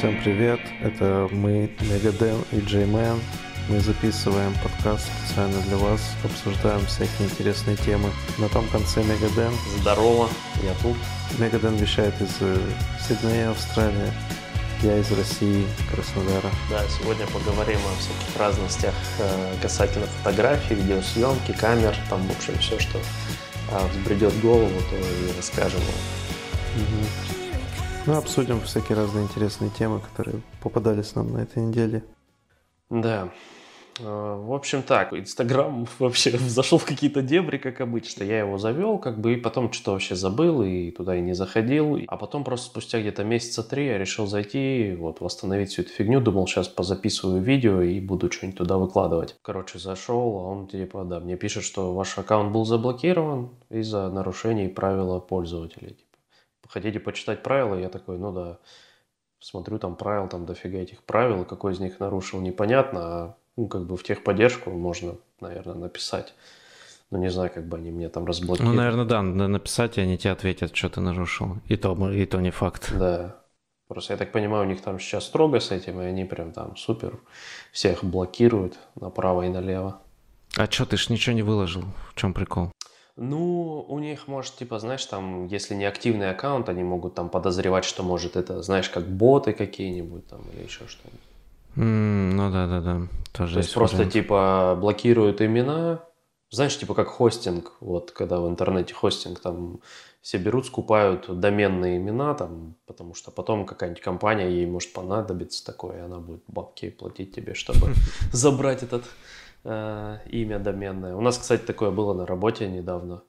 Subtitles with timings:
[0.00, 3.20] Всем привет, это мы, Мегаден и Джеймен.
[3.68, 8.08] Мы записываем подкаст специально для вас, обсуждаем всякие интересные темы.
[8.38, 9.52] На том конце Мегаден.
[9.78, 10.30] Здорово,
[10.62, 10.96] я тут.
[11.38, 12.56] Мегаден вещает из э,
[13.06, 14.10] Сиднея, Австралии.
[14.82, 16.50] Я из России, Краснодара.
[16.70, 22.78] Да, сегодня поговорим о всяких разностях э, касательно фотографий, видеосъемки, камер, там, в общем, все,
[22.78, 25.82] что э, взбредет голову, то и расскажем.
[25.82, 27.39] Угу.
[28.10, 32.02] Ну, обсудим всякие разные интересные темы, которые попадались нам на этой неделе.
[32.88, 33.28] Да.
[34.00, 38.24] А, в общем так, Инстаграм вообще зашел в какие-то дебри, как обычно.
[38.24, 42.00] Я его завел, как бы, и потом что-то вообще забыл, и туда и не заходил.
[42.08, 46.20] А потом просто спустя где-то месяца три я решил зайти, вот, восстановить всю эту фигню.
[46.20, 49.36] Думал, сейчас позаписываю видео и буду что-нибудь туда выкладывать.
[49.42, 54.66] Короче, зашел, а он типа, да, мне пишет, что ваш аккаунт был заблокирован из-за нарушений
[54.66, 55.96] правила пользователей
[56.70, 57.74] хотите почитать правила?
[57.74, 58.58] Я такой, ну да.
[59.40, 63.86] Смотрю, там правил, там дофига этих правил, какой из них нарушил, непонятно, а ну, как
[63.86, 66.34] бы в техподдержку можно, наверное, написать.
[67.10, 68.74] Но не знаю, как бы они мне там разблокируют.
[68.74, 71.56] Ну, наверное, да, надо написать, и они тебе ответят, что ты нарушил.
[71.66, 72.92] И то, и то не факт.
[72.96, 73.36] Да.
[73.88, 76.76] Просто я так понимаю, у них там сейчас строго с этим, и они прям там
[76.76, 77.18] супер
[77.72, 80.00] всех блокируют направо и налево.
[80.56, 81.84] А что, ты ж ничего не выложил?
[82.10, 82.70] В чем прикол?
[83.22, 87.84] Ну, у них, может, типа, знаешь, там, если не активный аккаунт, они могут там подозревать,
[87.84, 91.20] что, может, это, знаешь, как боты какие-нибудь там или еще что-нибудь.
[91.76, 93.08] Mm, ну да, да, да.
[93.32, 94.14] Тоже То есть просто вариант.
[94.14, 96.00] типа блокируют имена,
[96.50, 99.80] знаешь, типа как хостинг, вот когда в интернете хостинг там
[100.22, 105.98] все берут, скупают доменные имена там, потому что потом какая-нибудь компания ей может понадобиться такое,
[105.98, 107.92] и она будет бабки платить тебе, чтобы
[108.32, 109.04] забрать этот
[109.64, 111.14] э, имя доменное.
[111.14, 113.22] У нас, кстати, такое было на работе недавно.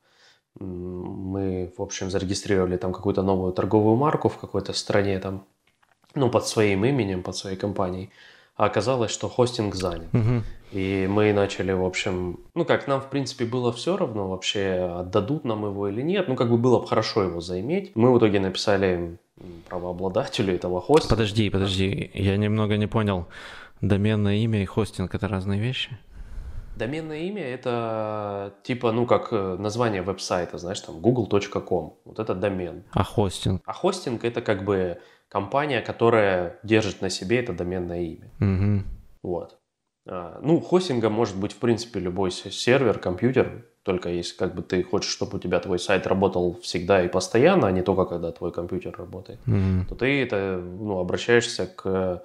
[0.59, 5.45] Мы, в общем, зарегистрировали там какую-то новую торговую марку в какой-то стране там,
[6.13, 8.09] ну, под своим именем, под своей компанией.
[8.57, 10.13] А оказалось, что хостинг занят.
[10.13, 10.43] Угу.
[10.73, 15.45] И мы начали, в общем, ну как, нам, в принципе, было все равно вообще, отдадут
[15.45, 16.27] нам его или нет.
[16.27, 17.91] Ну, как бы было бы хорошо его заиметь.
[17.95, 19.17] Мы в итоге написали
[19.69, 21.15] правообладателю этого хостинга.
[21.15, 23.27] Подожди, подожди, я немного не понял.
[23.81, 25.97] Доменное имя и хостинг– это разные вещи?
[26.75, 31.93] Доменное имя это типа, ну, как э, название веб-сайта, знаешь, там google.com.
[32.05, 32.83] Вот это домен.
[32.91, 33.61] А хостинг?
[33.65, 34.99] А хостинг это как бы
[35.29, 38.31] компания, которая держит на себе это доменное имя.
[38.39, 38.83] Угу.
[39.23, 39.59] Вот.
[40.07, 44.83] А, ну, хостингом может быть, в принципе, любой сервер, компьютер, только если как бы ты
[44.83, 48.51] хочешь, чтобы у тебя твой сайт работал всегда и постоянно, а не только когда твой
[48.51, 52.23] компьютер работает, mm то ты это, ну, обращаешься к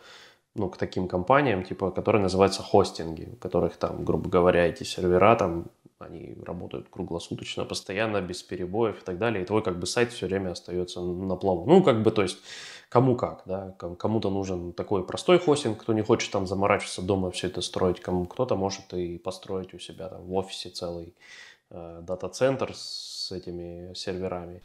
[0.57, 5.37] ну, к таким компаниям, типа, которые называются хостинги, у которых там, грубо говоря, эти сервера
[5.37, 5.67] там,
[5.99, 10.27] они работают круглосуточно, постоянно, без перебоев и так далее, и твой как бы сайт все
[10.27, 11.65] время остается на плаву.
[11.67, 12.39] Ну, как бы, то есть,
[12.89, 17.47] кому как, да, кому-то нужен такой простой хостинг, кто не хочет там заморачиваться дома все
[17.47, 21.15] это строить, кому кто-то может и построить у себя там в офисе целый
[21.71, 24.63] э, дата-центр с этими серверами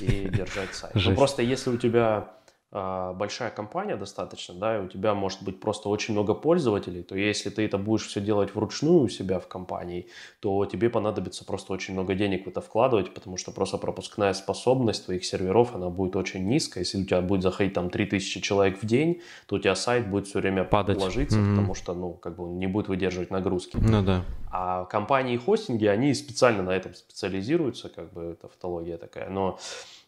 [0.00, 0.94] и держать сайт.
[0.94, 2.34] Ну, просто если у тебя
[2.74, 7.48] большая компания достаточно, да, и у тебя может быть просто очень много пользователей, то если
[7.48, 10.08] ты это будешь все делать вручную у себя в компании,
[10.40, 15.04] то тебе понадобится просто очень много денег в это вкладывать, потому что просто пропускная способность
[15.04, 16.82] твоих серверов, она будет очень низкая.
[16.82, 20.26] Если у тебя будет заходить там 3000 человек в день, то у тебя сайт будет
[20.26, 21.50] все время падать, ложиться, mm-hmm.
[21.50, 23.76] потому что, ну, как бы он не будет выдерживать нагрузки.
[23.76, 24.24] Ну да.
[24.50, 29.58] А компании хостинги, они специально на этом специализируются, как бы это тавтология такая, но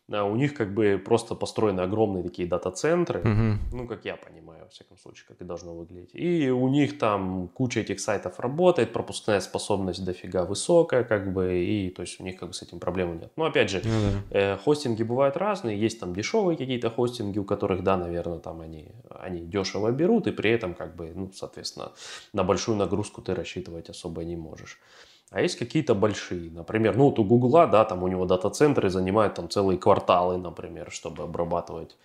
[0.08, 3.76] у них как бы просто построены огромные такие дата-центры, угу.
[3.76, 6.10] ну, как я понимаю, во всяком случае, как и должно выглядеть.
[6.14, 11.90] И у них там куча этих сайтов работает, пропускная способность дофига высокая, как бы, и
[11.90, 13.32] то есть у них как бы с этим проблем нет.
[13.36, 14.38] Но опять же, ну, да.
[14.38, 18.92] э, хостинги бывают разные, есть там дешевые какие-то хостинги, у которых, да, наверное, там они,
[19.10, 21.92] они дешево берут, и при этом как бы, ну, соответственно,
[22.32, 24.78] на большую нагрузку ты рассчитывать особо не можешь.
[25.30, 29.34] А есть какие-то большие, например, ну вот у Гугла, да, там у него дата-центры занимают
[29.34, 31.96] там целые кварталы, например, чтобы обрабатывать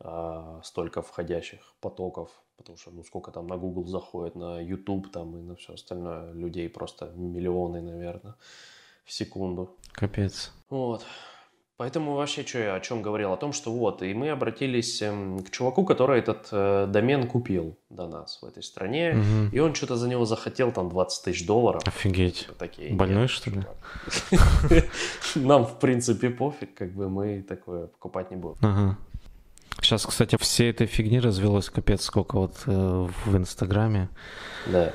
[0.00, 5.36] э, столько входящих потоков, потому что ну сколько там на Google заходит, на YouTube там
[5.36, 8.36] и на все остальное, людей просто миллионы, наверное,
[9.04, 9.76] в секунду.
[9.92, 10.52] Капец.
[10.70, 11.04] Вот.
[11.78, 13.32] Поэтому вообще, что я о чем говорил?
[13.32, 17.78] О том, что вот, и мы обратились эм, к чуваку, который этот э, домен купил
[17.88, 19.54] до нас в этой стране, угу.
[19.54, 21.80] и он что-то за него захотел там 20 тысяч долларов.
[21.86, 22.40] Офигеть.
[22.40, 23.62] Типа такие, Больной, нет, что ли?
[25.36, 28.56] Нам, в принципе, пофиг, как бы мы такое покупать не будем.
[28.60, 28.98] Ага.
[29.80, 32.72] Сейчас, кстати, все этой фигни развелось капец сколько вот э,
[33.24, 34.08] в Инстаграме.
[34.66, 34.94] Да.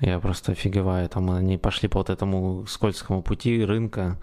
[0.00, 1.08] Я просто офигеваю.
[1.08, 4.18] Там они пошли по вот этому скользкому пути рынка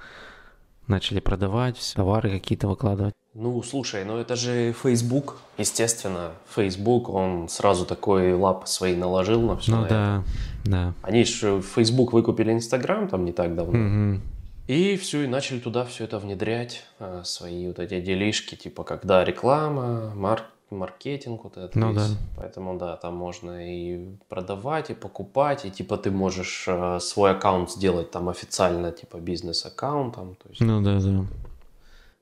[0.88, 3.14] начали продавать, товары какие-то выкладывать.
[3.34, 6.32] Ну, слушай, ну это же Facebook, естественно.
[6.56, 9.72] Facebook, он сразу такой лап свои наложил на все.
[9.72, 10.24] Ну на да,
[10.64, 10.70] это.
[10.70, 10.94] да.
[11.02, 13.78] Они же Facebook выкупили Instagram там не так давно.
[13.78, 14.22] Мгм.
[14.68, 19.24] И все, и начали туда все это внедрять, а, свои вот эти делишки, типа когда
[19.24, 21.98] реклама, мар- маркетинг вот это Ну весь.
[21.98, 22.18] да.
[22.38, 27.72] Поэтому да, там можно и продавать, и покупать, и типа ты можешь э, свой аккаунт
[27.72, 31.26] сделать там официально, типа бизнес-аккаунтом, то есть Ну да, да.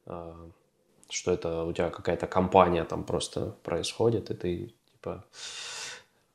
[0.07, 0.35] а,
[1.09, 5.23] что это у тебя какая-то компания там просто происходит, и ты типа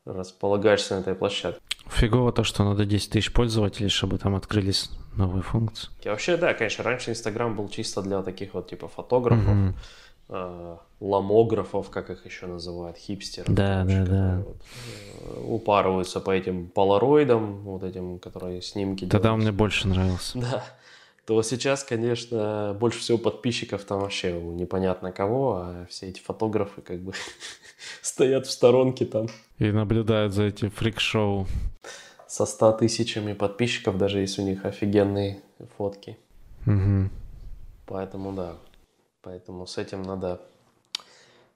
[0.04, 1.60] располагаешься на этой площадке.
[1.90, 5.88] Фигово то, что надо 10 тысяч пользователей, чтобы там открылись новые функции.
[6.02, 9.74] И вообще, да, конечно, раньше Инстаграм был чисто для таких вот типа фотографов, Мгм.
[10.28, 13.52] Э, ломографов, как их еще называют, хипстеров.
[13.54, 14.42] Да, короче, да, да.
[14.46, 14.56] вот,
[15.22, 19.42] э, упарываются по этим полароидам, вот этим, которые снимки Тогда он делают.
[19.44, 20.38] мне больше нравился.
[20.38, 20.64] Да.
[21.26, 27.00] То сейчас, конечно, больше всего подписчиков там вообще непонятно кого, а все эти фотографы как
[27.00, 27.12] бы
[28.02, 29.26] стоят в сторонке там
[29.58, 31.46] И наблюдают за этим фрик-шоу.
[32.26, 35.40] со 100 тысячами подписчиков, даже если у них офигенные
[35.76, 36.16] фотки.
[36.64, 37.10] Мгм.
[37.84, 38.54] Поэтому да.
[39.28, 40.40] Поэтому с этим надо,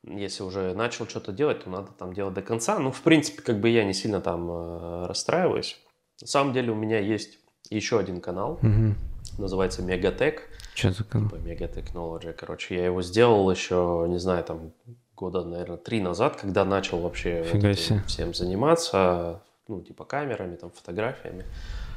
[0.04, 2.78] если уже начал что-то делать, то надо там делать до конца.
[2.78, 5.78] Ну, в принципе, как бы я не сильно там э, расстраиваюсь.
[6.20, 7.38] На самом деле у меня есть
[7.70, 8.94] еще один канал, Мгм.
[9.38, 10.50] называется Мегатек.
[10.74, 11.30] Чё за канал?
[11.30, 12.76] Типа Мегатехнология, короче.
[12.76, 14.72] Я его сделал еще, не знаю, там
[15.16, 20.70] года, наверное, три назад, когда начал вообще вот этим всем заниматься, ну, типа камерами, там,
[20.72, 21.46] фотографиями.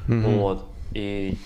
[0.07, 0.37] Мгм.
[0.37, 0.63] Вот.
[0.93, 1.37] И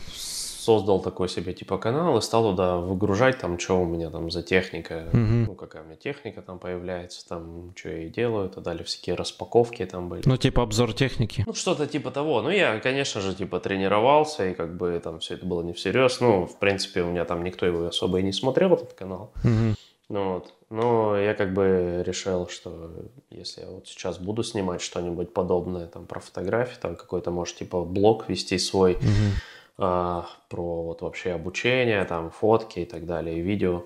[0.69, 4.44] создал такой себе типа канал и стал туда выгружать там, что у меня там за
[4.44, 5.45] техника, Мгм.
[5.45, 8.83] ну, какая у меня техника там появляется, там, что я и делаю, и так далее,
[8.83, 10.21] всякие распаковки там были.
[10.25, 11.44] Ну, типа обзор техники.
[11.48, 12.44] Ну, что-то типа того.
[12.44, 16.19] Ну, я, конечно же, типа тренировался, и как бы там все это было не всерьез.
[16.21, 19.31] Ну, в принципе, у меня там никто его особо и не смотрел, этот канал.
[19.44, 19.75] Мгм.
[20.10, 20.54] Ну вот.
[20.69, 22.92] Но я как бы решил, что
[23.31, 27.83] если я вот сейчас буду снимать что-нибудь подобное там про фотографии, там какой-то, может, типа
[27.83, 29.31] блог вести свой Мгм.
[29.81, 33.83] А, про вот вообще обучение, там фотки и так далее, и видео,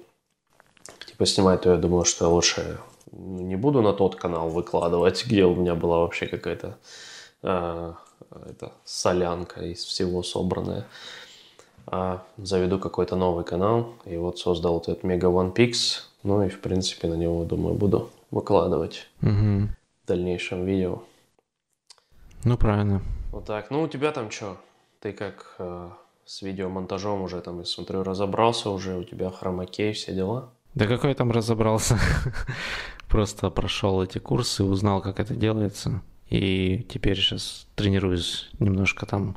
[1.05, 2.79] типа снимать, то я думаю, что я лучше
[3.11, 6.77] ну, не буду на тот канал выкладывать, где у меня была вообще какая-то
[7.43, 7.95] а,
[8.49, 10.85] это, солянка из всего собранная.
[11.85, 16.49] А заведу какой-то новый канал, и вот создал вот этот Mega One Pix, ну и
[16.49, 19.75] в принципе на него, думаю, буду выкладывать Мгм.
[20.03, 21.03] в дальнейшем видео.
[22.45, 23.01] Ну, правильно.
[23.31, 23.69] Вот так.
[23.69, 24.57] Ну, у тебя там что?
[25.03, 25.89] Ты как э,
[26.23, 30.53] с видеомонтажом уже там, я смотрю, разобрался уже, у тебя хромакей, все дела?
[30.75, 31.99] Да какой там разобрался?
[33.09, 36.01] Просто прошел эти курсы, узнал, как это делается.
[36.29, 39.35] И теперь сейчас тренируюсь немножко там,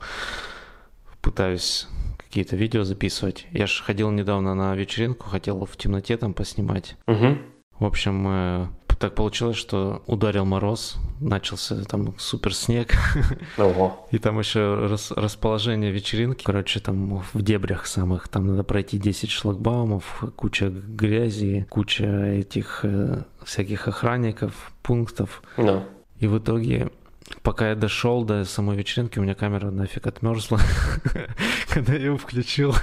[1.20, 3.48] пытаюсь какие-то видео записывать.
[3.50, 6.94] Я же ходил недавно на вечеринку, хотел в темноте там поснимать.
[7.08, 7.38] Угу.
[7.80, 8.66] В общем, э,
[8.98, 12.94] так получилось, что ударил мороз, начался там супер снег,
[13.58, 14.06] Ого.
[14.10, 16.44] и там еще рас- расположение вечеринки.
[16.44, 23.24] Короче, там в дебрях самых, там надо пройти 10 шлагбаумов, куча грязи, куча этих э,
[23.44, 25.42] всяких охранников, пунктов.
[25.56, 25.82] Ну.
[26.18, 26.90] И в итоге,
[27.42, 30.60] пока я дошел до самой вечеринки, у меня камера нафиг отмерзла.
[31.68, 32.74] Когда я ее включил,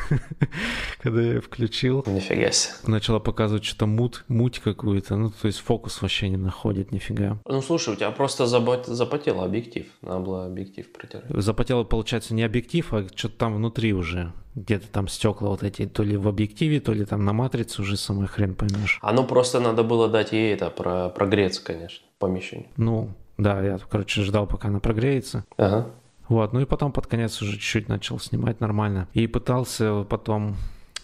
[1.02, 2.74] когда я ее включил, Нифига себе.
[2.86, 5.16] начала показывать что-то мут, муть какую-то.
[5.16, 7.40] Ну, то есть фокус вообще не находит нифига.
[7.48, 9.88] Ну, слушай, у тебя просто запотел объектив.
[10.02, 11.26] Надо было объектив протирать.
[11.30, 14.32] Запотело, получается, не объектив, а что-то там внутри уже.
[14.56, 17.98] Где-то там стекла вот эти, то ли в объективе, то ли там на матрице уже
[17.98, 19.00] самый хрен поймешь.
[19.02, 22.70] А ну, просто надо было дать ей это, про- прогреться, конечно, в помещении.
[22.78, 25.46] Ну, да, я, короче, ждал, пока она прогреется.
[25.58, 25.90] Ага.
[26.30, 29.08] Вот, ну и потом под конец уже чуть-чуть начал снимать нормально.
[29.14, 30.56] И пытался потом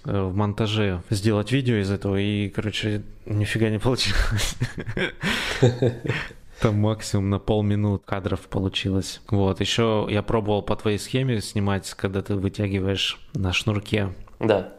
[0.05, 4.55] э, в монтаже сделать видео из этого, и, короче, нифига не получилось.
[6.61, 9.21] Там максимум на полминут кадров получилось.
[9.29, 14.73] Вот, еще я пробовал по твоей схеме снимать, когда ты вытягиваешь на шнурке Да.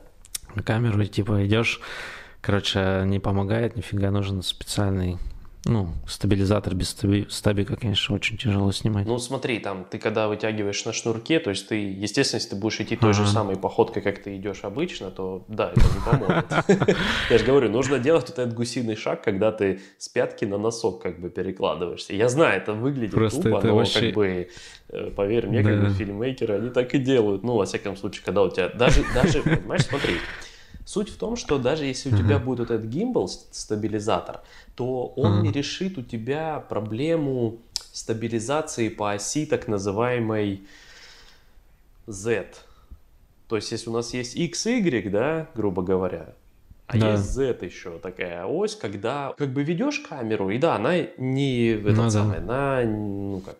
[0.64, 1.80] камеру, и типа идешь,
[2.42, 5.16] короче, не помогает, нифига нужен специальный,
[5.66, 9.06] ну, стабилизатор без стаби- стабика, конечно, очень тяжело снимать.
[9.06, 12.80] Ну, смотри, там, ты когда вытягиваешь на шнурке, то есть ты, естественно, если ты будешь
[12.80, 16.96] идти той же самой походкой, как ты идешь обычно, то да, это не поможет.
[17.30, 21.02] Я же говорю, нужно делать вот этот гусиный шаг, когда ты с пятки на носок
[21.02, 22.06] как бы перекладываешь.
[22.08, 24.48] Я знаю, это выглядит тупо, но как бы,
[24.88, 27.42] э, поверь мне, как бы фильммейкеры, они так и делают.
[27.42, 30.16] Ну, во всяком случае, когда у тебя, даже, даже, понимаешь, смотри,
[30.84, 34.40] Суть в том, что даже если у тебя будет вот этот гимбал, стабилизатор,
[34.74, 37.58] то он не решит у тебя проблему
[37.92, 40.66] стабилизации по оси так называемой
[42.06, 42.46] Z.
[43.46, 46.34] То есть, если у нас есть X, Y, да, грубо говоря,
[46.86, 47.12] А Да.
[47.12, 51.86] есть Z еще такая ось, когда как бы ведешь камеру, и да, она не в
[51.86, 52.10] этот Ну да.
[52.10, 53.58] самый, она, ну как,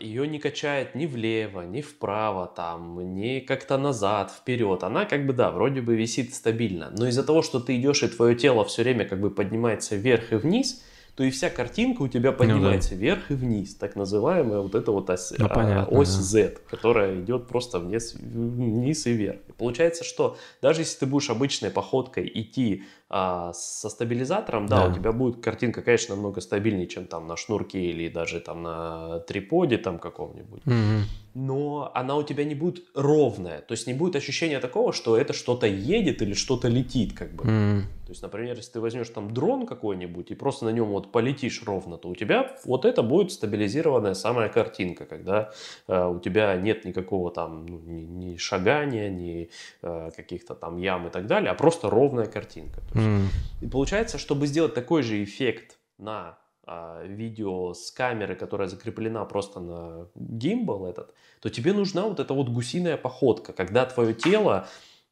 [0.00, 4.82] ее не качает ни влево, ни вправо, там, ни как-то назад, вперед.
[4.82, 6.92] Она как бы, да, вроде бы висит стабильно.
[6.96, 10.32] Но из-за того, что ты идешь, и твое тело все время как бы поднимается вверх
[10.32, 10.82] и вниз,
[11.18, 13.74] то и вся картинка у тебя поднимается вверх и вниз.
[13.74, 16.22] Так называемая вот эта вот ось, Ну, а, понятно, ось да.
[16.22, 19.40] Z, которая идет просто вниз, вниз и вверх.
[19.48, 24.92] И получается, что даже если ты будешь обычной походкой идти а, со стабилизатором, да, Да.
[24.92, 29.20] у тебя будет картинка, конечно, намного стабильнее, чем там на шнурке или даже там на
[29.20, 30.66] триподе там каком-нибудь.
[30.66, 31.04] Мгм.
[31.34, 35.32] Но она у тебя не будет ровная, то есть не будет ощущения такого, что это
[35.32, 37.44] что-то едет или что-то летит, как бы.
[37.48, 37.82] М.
[38.06, 41.62] То есть, например, если ты возьмешь там дрон какой-нибудь и просто на нем вот полетишь
[41.66, 45.50] ровно, то у тебя вот это будет стабилизированная самая картинка, когда
[45.86, 49.50] э, у тебя нет никакого там ну, ни, ни шагания, ни
[49.82, 52.80] э, каких-то там ям и так далее, а просто ровная картинка.
[52.98, 53.28] М.
[53.60, 56.38] и получается, чтобы сделать такой же эффект на
[56.70, 62.34] а, видео с камеры, которая закреплена просто на gimbal этот, то тебе нужна вот эта
[62.34, 64.68] вот гусиная походка, когда твое тело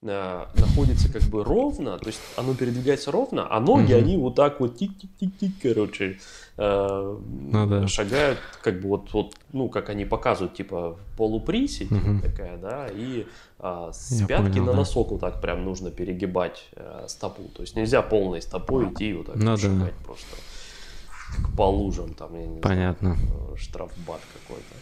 [0.06, 4.02] находится как бы ровно, то есть оно передвигается ровно, а ноги, Мгм.
[4.04, 6.18] они вот так вот тик-тик-тик-тик, короче,
[6.56, 7.18] а,
[7.52, 7.86] Ну да.
[7.86, 12.20] шагают, как бы вот, вот, ну, как они показывают, типа, полуприседь Мгм.
[12.22, 13.26] такая, да, и
[13.58, 14.78] а, с Я пятки понял, на да.
[14.78, 17.42] носок вот так прям нужно перегибать э, стопу.
[17.54, 19.66] То есть нельзя полной стопой идти и вот так Ну вот да.
[19.68, 20.36] шагать просто
[21.42, 23.14] к- по лужам, там, я не Понятно.
[23.16, 24.74] знаю, э, штрафбат какой-то.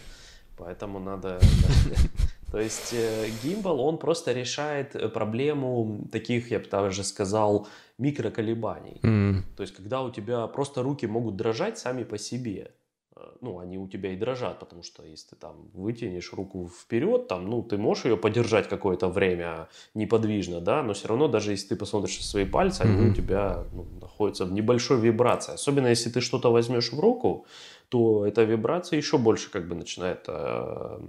[0.57, 1.39] Поэтому надо...
[2.55, 9.01] То есть э, гимбал, он просто решает э, проблему таких, я бы даже сказал, микроколебаний.
[9.03, 9.43] М.
[9.57, 12.71] То есть, когда у тебя просто руки могут дрожать сами по себе.
[13.17, 17.27] Э, Ну, они у тебя и дрожат, потому что если ты там вытянешь руку вперед,
[17.27, 21.69] там, ну, ты можешь ее подержать какое-то время неподвижно, да, но все равно, даже если
[21.69, 23.11] ты посмотришь на свои пальцы, они Мгм.
[23.11, 25.53] у тебя ну, находятся в небольшой вибрации.
[25.55, 27.45] Особенно, если ты что-то возьмешь в руку,
[27.89, 30.99] то эта вибрация еще больше как бы начинает э,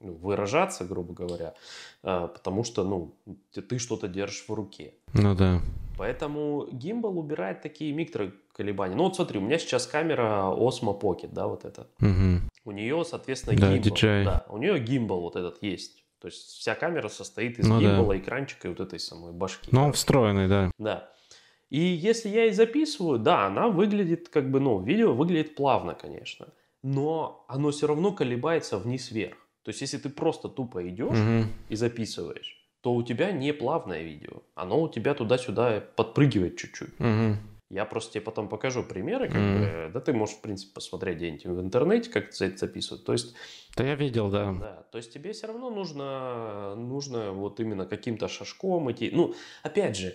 [0.00, 1.54] ну, выражаться, грубо говоря,
[2.02, 3.12] э, потому что, ну,
[3.52, 4.94] ты- что-то держишь в руке.
[5.14, 5.60] Ну да.
[5.98, 8.96] Поэтому гимбал убирает такие микроколебания.
[8.96, 11.86] Ну вот смотри, у меня сейчас камера Osmo Pocket, да, вот эта.
[11.98, 12.48] Мгм.
[12.64, 13.96] У нее, соответственно, Да, гимбал.
[13.96, 14.24] DJI.
[14.24, 16.02] Да, у нее гимбал вот этот есть.
[16.20, 17.86] То есть вся камера состоит из Ну да.
[17.96, 19.68] гимбала, экранчика и вот этой самой башки.
[19.72, 20.70] Ну, он встроенный, да.
[20.78, 21.08] Да.
[21.72, 26.48] И если я и записываю, да, она выглядит как бы, ну, видео выглядит плавно, конечно.
[26.82, 29.38] Но оно все равно колебается вниз-вверх.
[29.62, 31.48] То есть если ты просто тупо идешь, Мгм.
[31.70, 34.42] и записываешь, то у тебя не плавное видео.
[34.54, 37.00] Оно у тебя туда-сюда подпрыгивает чуть-чуть.
[37.00, 37.38] Мгм.
[37.70, 39.60] Я просто тебе потом покажу примеры, как Мгм.
[39.60, 43.06] бы, да ты можешь, в принципе, посмотреть где-нибудь в интернете, как это записывают.
[43.06, 43.34] То есть,
[43.78, 44.52] Да я видел, да.
[44.52, 49.10] да, то есть тебе все равно нужно, нужно вот именно каким-то шажком идти.
[49.10, 50.14] Ну, опять же,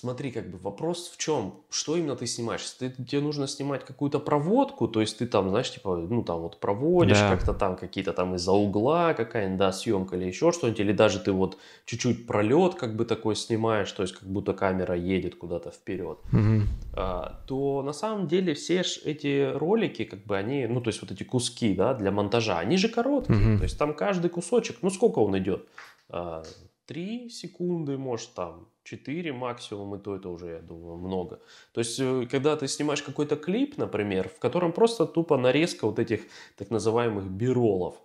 [0.00, 1.54] смотри, как бы вопрос в чем?
[1.70, 2.60] Что именно ты снимаешь?
[2.62, 6.40] Если ты- тебе нужно снимать какую-то проводку, то есть ты там, знаешь, типа, ну там
[6.40, 7.30] вот проводишь Да.
[7.30, 11.32] как-то там какие-то там из-за угла какая-нибудь, да, съемка или еще что-нибудь, или даже ты
[11.32, 16.18] вот чуть-чуть пролет как бы такой снимаешь, то есть как будто камера едет куда-то вперед
[16.32, 16.68] Мгм.
[16.94, 21.00] а, то на самом деле все ж эти ролики, как бы они, ну то есть
[21.02, 23.58] вот эти куски, да, для монтажа, они же короткие, Мгм.
[23.58, 25.66] то есть там каждый кусочек, ну сколько он идет?
[26.10, 26.42] А,
[26.86, 31.40] Три секунды, может там, четыре максимум, и то это уже, я думаю, много.
[31.72, 35.98] То есть, э, когда ты снимаешь какой-то клип, например, в котором просто тупо нарезка вот
[35.98, 36.20] этих
[36.56, 37.96] так называемых биролов,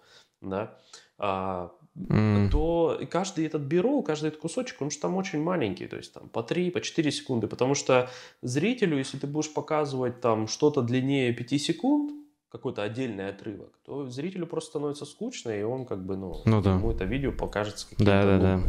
[0.41, 0.77] да,
[1.17, 1.71] а,
[2.09, 2.49] М.
[2.49, 6.29] то каждый этот бирол, каждый этот кусочек, он же там очень маленький, то есть там
[6.29, 8.09] по 3, по 4 секунды, потому что
[8.41, 12.11] зрителю, если ты будешь показывать там что-то длиннее 5 секунд,
[12.49, 16.73] какой-то отдельный отрывок, то зрителю просто становится скучно, и он как бы, ну, Ну да.
[16.73, 18.61] ему это видео покажется каким-то Да, да, да.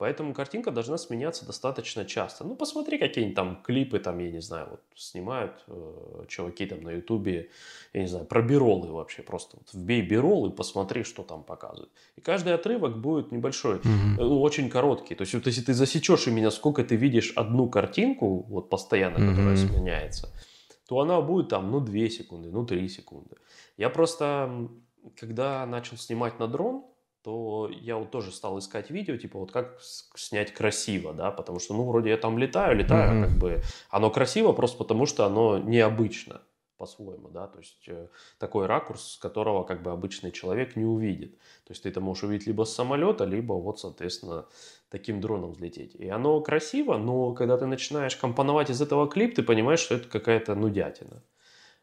[0.00, 2.42] Поэтому картинка должна сменяться достаточно часто.
[2.44, 6.92] Ну, посмотри какие-нибудь там клипы, там, я не знаю, вот снимают э, чуваки там на
[6.92, 7.50] ютубе,
[7.92, 9.22] я не знаю, про биролы вообще.
[9.22, 11.92] Просто вот вбей бирол и посмотри, что там показывают.
[12.16, 14.16] И каждый отрывок будет небольшой, Мгм.
[14.16, 15.14] ну, очень короткий.
[15.14, 19.54] То есть вот если ты засечешь именно сколько ты видишь одну картинку, вот постоянно, которая
[19.54, 19.68] Мгм.
[19.68, 20.30] сменяется,
[20.88, 23.36] то она будет там, ну, 2 секунды, ну, 3 секунды.
[23.76, 24.66] Я просто,
[25.20, 26.86] когда начал снимать на дрон,
[27.22, 29.78] то я вот тоже стал искать видео, типа вот как
[30.14, 33.28] снять красиво, да, потому что, ну, вроде я там летаю, летаю, Мгм.
[33.28, 36.40] как бы, оно красиво просто потому, что оно необычно
[36.78, 38.08] по-своему, да, то есть э,
[38.38, 41.36] такой ракурс, которого как бы обычный человек не увидит.
[41.66, 44.46] То есть ты это можешь увидеть либо с самолета, либо вот, соответственно,
[44.88, 45.94] таким дроном взлететь.
[45.94, 50.08] И оно красиво, но когда ты начинаешь компоновать из этого клип, ты понимаешь, что это
[50.08, 51.22] какая-то нудятина.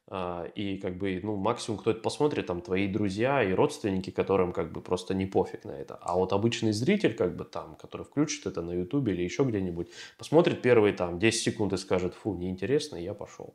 [0.09, 4.53] А, и как бы, ну, максимум, кто это посмотрит, там, твои друзья и родственники, которым
[4.53, 5.95] как бы просто не пофиг на это.
[6.01, 9.89] А вот обычный зритель, как бы там, который включит это на ютубе или еще где-нибудь,
[10.17, 13.53] посмотрит первые там 10 секунд и скажет, фу, неинтересно, я пошел.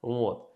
[0.00, 0.54] Вот.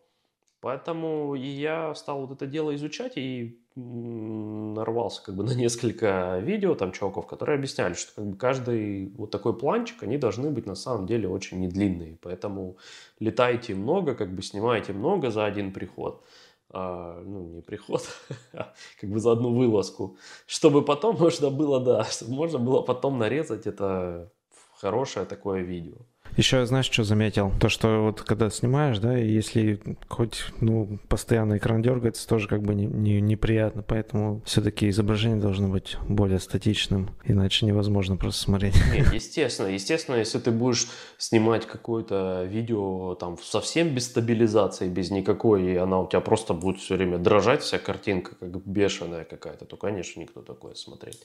[0.60, 6.92] Поэтому я стал вот это дело изучать и нарвался как бы на несколько видео там
[6.92, 11.06] чуваков, которые объясняли, что как бы каждый вот такой планчик, они должны быть на самом
[11.06, 12.16] деле очень недлинные.
[12.22, 12.76] Поэтому
[13.18, 16.22] летайте много, как бы снимайте много за один приход.
[16.70, 18.02] А, ну, не приход,
[18.52, 20.16] а как бы за одну вылазку.
[20.46, 24.30] Чтобы потом можно было, да, чтобы можно было потом нарезать это
[24.76, 25.98] хорошее такое видео.
[26.36, 27.52] Еще, знаешь, что заметил?
[27.60, 32.74] То, что вот когда снимаешь, да, если хоть, ну, постоянно экран дергается, тоже как бы
[32.74, 38.74] не, не, неприятно, поэтому все-таки изображение должно быть более статичным, иначе невозможно просто смотреть.
[38.92, 40.88] Нет, естественно, естественно, если ты будешь
[41.18, 46.78] снимать какое-то видео там совсем без стабилизации, без никакой, и она у тебя просто будет
[46.78, 51.24] все время дрожать, вся картинка как бешеная какая-то, то, конечно, никто такое смотреть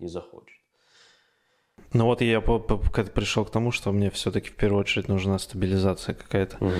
[0.00, 0.57] не захочет.
[1.92, 6.56] Ну вот я пришел к тому, что мне все-таки в первую очередь нужна стабилизация какая-то.
[6.64, 6.74] Угу.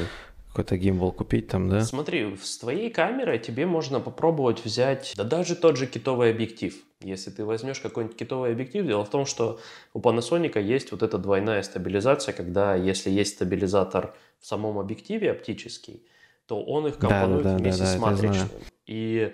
[0.49, 1.83] Какой-то гимбал купить там, да?
[1.83, 6.75] Смотри, с твоей камерой тебе можно попробовать взять, да даже тот же китовый объектив.
[7.01, 9.61] Если ты возьмешь какой-нибудь китовый объектив, дело в том, что
[9.95, 16.03] у Panasonic есть вот эта двойная стабилизация, когда если есть стабилизатор в самом объективе оптический,
[16.47, 18.49] то он их компонует да, да, вместе да, да, с матричным.
[18.87, 19.33] И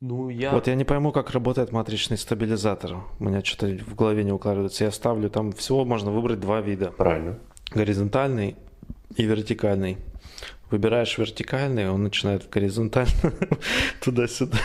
[0.00, 0.52] ну, я...
[0.52, 2.96] Вот я не пойму, как работает матричный стабилизатор.
[3.18, 4.84] У меня что-то в голове не укладывается.
[4.84, 6.90] Я ставлю, там всего можно выбрать два вида.
[6.92, 7.38] Правильно.
[7.70, 8.56] Горизонтальный
[9.16, 9.98] и вертикальный.
[10.70, 13.10] Выбираешь вертикальный, он начинает горизонтально
[14.00, 14.56] туда-сюда.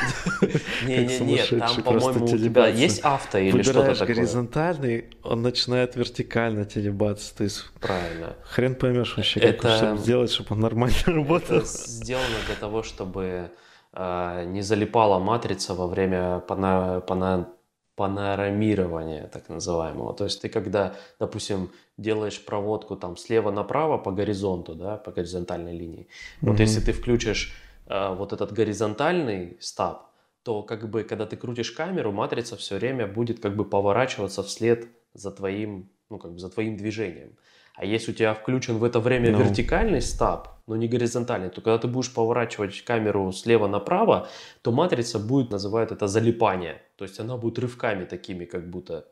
[0.85, 4.15] Не-не-не, там, по-моему, у тебя есть авто или что-то такое?
[4.15, 7.35] горизонтальный, он начинает вертикально телебаться.
[7.35, 8.35] То есть Правильно.
[8.43, 11.61] Хрен поймешь вообще, как сделать, чтобы он нормально работал.
[11.65, 13.49] сделано для того, чтобы
[13.95, 17.47] не залипала матрица во время пана, пана,
[17.95, 20.13] панорамирования, так называемого.
[20.13, 25.77] То есть ты когда, допустим, делаешь проводку там слева направо по горизонту, да, по горизонтальной
[25.77, 26.49] линии, mm-hmm.
[26.49, 27.53] вот если ты включишь
[27.87, 30.11] э, вот этот горизонтальный стаб,
[30.43, 34.87] то как бы когда ты крутишь камеру, матрица все время будет как бы поворачиваться вслед
[35.13, 37.37] за твоим, ну как бы за твоим движением.
[37.75, 39.37] А если у тебя включен в это время no.
[39.37, 39.43] Ну.
[39.43, 44.27] вертикальный стаб, но не горизонтальный, то когда ты будешь поворачивать камеру слева направо,
[44.61, 46.81] то матрица будет, называют это залипание.
[46.95, 49.07] То есть она будет рывками такими, как будто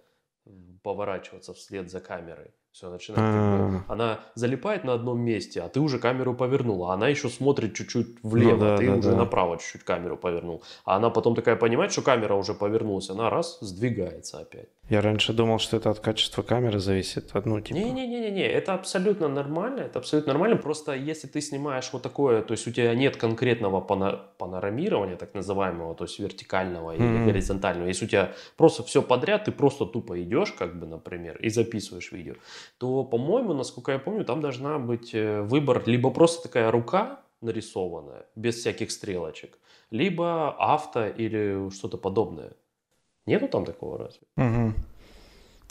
[0.81, 2.51] поворачиваться вслед за камерой.
[2.73, 3.71] Все, начинает.
[3.71, 7.75] Бы, она залипает на одном месте, а ты уже камеру повернул, а она еще смотрит
[7.75, 9.17] чуть-чуть влево, ну, да, ты да, уже да.
[9.17, 10.63] направо чуть-чуть камеру повернул.
[10.83, 14.69] А она потом такая понимает, что камера уже повернулась, она раз сдвигается опять.
[14.89, 17.31] Я раньше думал, что это от качества камеры зависит.
[17.45, 17.77] Ну, типа...
[17.77, 20.57] Не-не-не-не, это абсолютно нормально, это абсолютно нормально.
[20.57, 25.35] Просто если ты снимаешь вот такое, то есть у тебя нет конкретного пано- панорамирования, так
[25.35, 26.97] называемого, то есть вертикального mm-hmm.
[26.97, 27.87] или горизонтального.
[27.87, 32.11] Если у тебя просто все подряд, ты просто тупо идешь, как бы, например, и записываешь
[32.11, 32.33] видео
[32.77, 38.25] то, по-моему, насколько я помню, там должна быть э, выбор либо просто такая рука нарисованная,
[38.35, 39.59] без всяких стрелочек,
[39.91, 42.53] либо авто или что-то подобное.
[43.25, 44.21] Нету там такого разве?
[44.37, 44.73] Угу.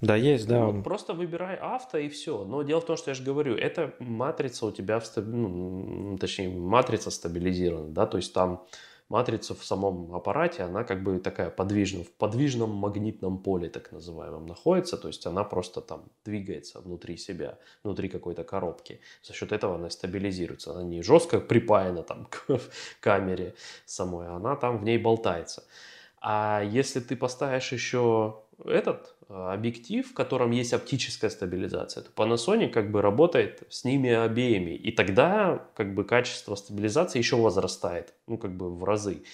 [0.03, 0.67] Да, есть, да.
[0.67, 2.45] Вот просто выбирай авто и все.
[2.45, 5.27] Но дело в том, что я же говорю, эта матрица у тебя, в стаб...
[5.27, 8.65] ну, точнее, матрица стабилизирована, да, то есть там
[9.13, 14.47] матрица в самом аппарате, она как бы такая подвижная, в подвижном магнитном поле, так называемом,
[14.47, 19.01] находится, то есть она просто там двигается внутри себя, внутри какой-то коробки.
[19.23, 20.71] За счет этого она стабилизируется.
[20.73, 22.59] Она не жестко припаяна там к
[23.01, 25.63] камере самой, а она там в ней болтается.
[26.23, 32.71] А если ты поставишь еще этот а, объектив, в котором есть оптическая стабилизация, то Panasonic
[32.71, 34.73] как бы работает с ними обеими.
[34.73, 39.25] И тогда как бы качество стабилизации еще возрастает, ну как бы в разы.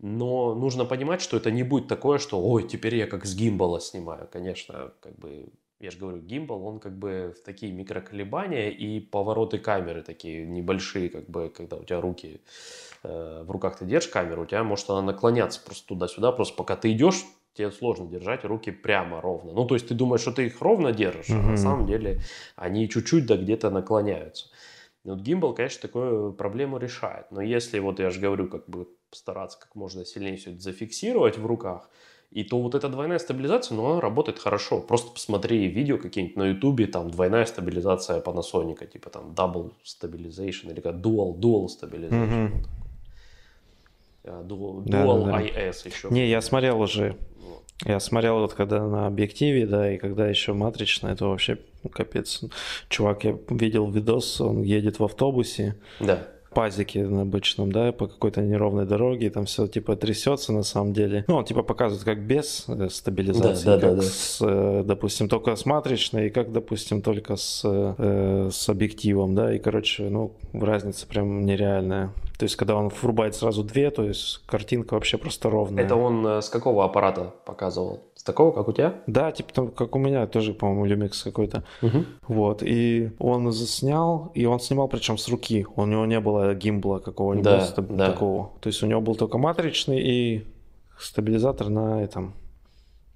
[0.00, 3.80] Но нужно понимать, что это не будет такое, что ой, теперь я как с гимбала
[3.80, 4.28] снимаю.
[4.30, 5.48] Конечно, как бы
[5.80, 11.10] я же говорю, гимбал, он как бы в такие микроколебания и повороты камеры такие небольшие,
[11.10, 12.40] как бы, когда у тебя руки
[13.02, 16.76] э, в руках ты держишь камеру, у тебя может она наклоняться просто туда-сюда, просто пока
[16.76, 19.52] ты идешь, тебе сложно держать руки прямо ровно.
[19.52, 21.46] Ну, то есть ты думаешь, что ты их ровно держишь, mm-hmm.
[21.46, 22.20] а на самом деле
[22.56, 24.46] они чуть-чуть да где-то наклоняются.
[25.04, 27.30] И вот гимбал, конечно, такую проблему решает.
[27.30, 31.38] Но если, вот я же говорю, как бы стараться как можно сильнее все это зафиксировать
[31.38, 31.90] в руках,
[32.30, 34.80] и то вот эта двойная стабилизация, ну, она работает хорошо.
[34.80, 40.80] Просто посмотри видео какие-нибудь на ютубе, там двойная стабилизация Panasonic, типа там double stabilization или
[40.80, 42.50] как dual, dual stabilization.
[42.50, 42.83] Mm-hmm.
[44.24, 46.08] Dual, да, dual да, IS еще.
[46.10, 47.16] Не, я смотрел уже.
[47.84, 51.58] Я смотрел вот когда на объективе, да, и когда еще матрично, это вообще
[51.92, 52.42] капец.
[52.88, 55.76] Чувак, я видел видос, он едет в автобусе.
[56.00, 56.26] Да.
[56.54, 61.24] пазике на обычном, да, по какой-то неровной дороге, там все типа трясется на самом деле.
[61.26, 64.02] Ну, он типа показывает как без э, стабилизации, да, да, как да, да.
[64.02, 69.52] с, э, допустим, только с матричной, и как, допустим, только с, э, с объективом, да,
[69.52, 72.12] и, короче, ну, разница прям нереальная.
[72.38, 75.84] То есть, когда он врубает сразу две, то есть картинка вообще просто ровная.
[75.84, 78.00] Это он с какого аппарата показывал?
[78.16, 78.94] С такого, как у тебя?
[79.06, 81.62] Да, типа там, как у меня, тоже, по-моему, Lumix какой-то.
[81.82, 82.04] Угу.
[82.28, 85.64] Вот, и он заснял, и он снимал причем с руки.
[85.76, 88.12] У него не было гимбла какого-нибудь да, да.
[88.12, 88.50] такого.
[88.60, 90.46] То есть у него был только матричный и
[90.98, 92.34] стабилизатор на этом,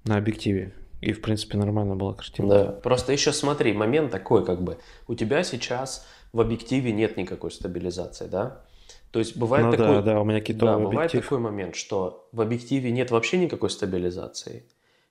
[0.05, 0.73] на объективе.
[1.01, 2.53] И, в принципе, нормально была картинка.
[2.53, 2.71] Да.
[2.71, 4.77] Просто еще смотри, момент такой, как бы,
[5.07, 8.61] у тебя сейчас в объективе нет никакой стабилизации, да?
[9.11, 12.41] То есть бывает ну, такой, да, да, у меня да, бывает такой момент, что в
[12.41, 14.65] объективе нет вообще никакой стабилизации.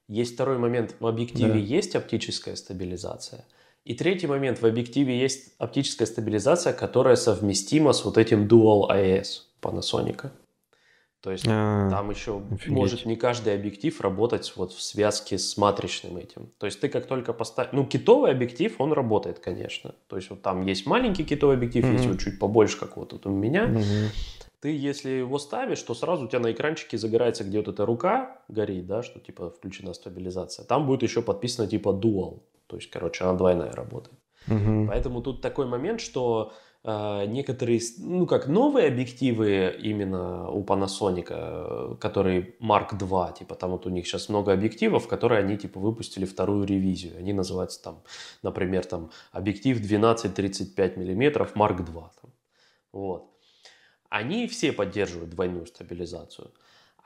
[0.06, 1.58] Есть второй момент, в объективе да.
[1.58, 3.44] есть оптическая стабилизация.
[3.84, 9.42] И третий момент, в объективе есть оптическая стабилизация, которая совместима с вот этим Dual IS
[9.60, 10.30] Panasonic.
[11.20, 11.90] То есть А-а-а.
[11.90, 12.68] там еще офигеть.
[12.68, 16.52] может не каждый объектив работать вот в связке с матричным этим.
[16.58, 17.72] То есть ты как только поставишь...
[17.72, 19.96] Ну, китовый объектив, он работает, конечно.
[20.06, 21.92] То есть вот там есть маленький китовый объектив, mm-hmm.
[21.92, 23.66] есть вот чуть побольше, как вот тут у меня.
[23.66, 24.08] Mm-hmm.
[24.60, 28.40] Ты, если его ставишь, то сразу у тебя на экранчике загорается, где вот эта рука
[28.48, 30.64] горит, да, что типа включена стабилизация.
[30.64, 32.42] Там будет еще подписано типа Dual.
[32.68, 34.18] То есть, короче, она двойная работает.
[34.46, 34.86] Mm-hmm.
[34.86, 42.54] Поэтому тут такой момент, что а, некоторые, ну как новые объективы именно у Panasonic, которые
[42.60, 46.66] Mark II, типа там вот у них сейчас много объективов, которые они типа выпустили вторую
[46.66, 47.18] ревизию.
[47.18, 48.02] Они называются там,
[48.42, 52.10] например, там объектив 12-35 мм Mark II.
[52.22, 52.32] Там.
[52.92, 53.30] Вот.
[54.08, 56.52] Они все поддерживают двойную стабилизацию.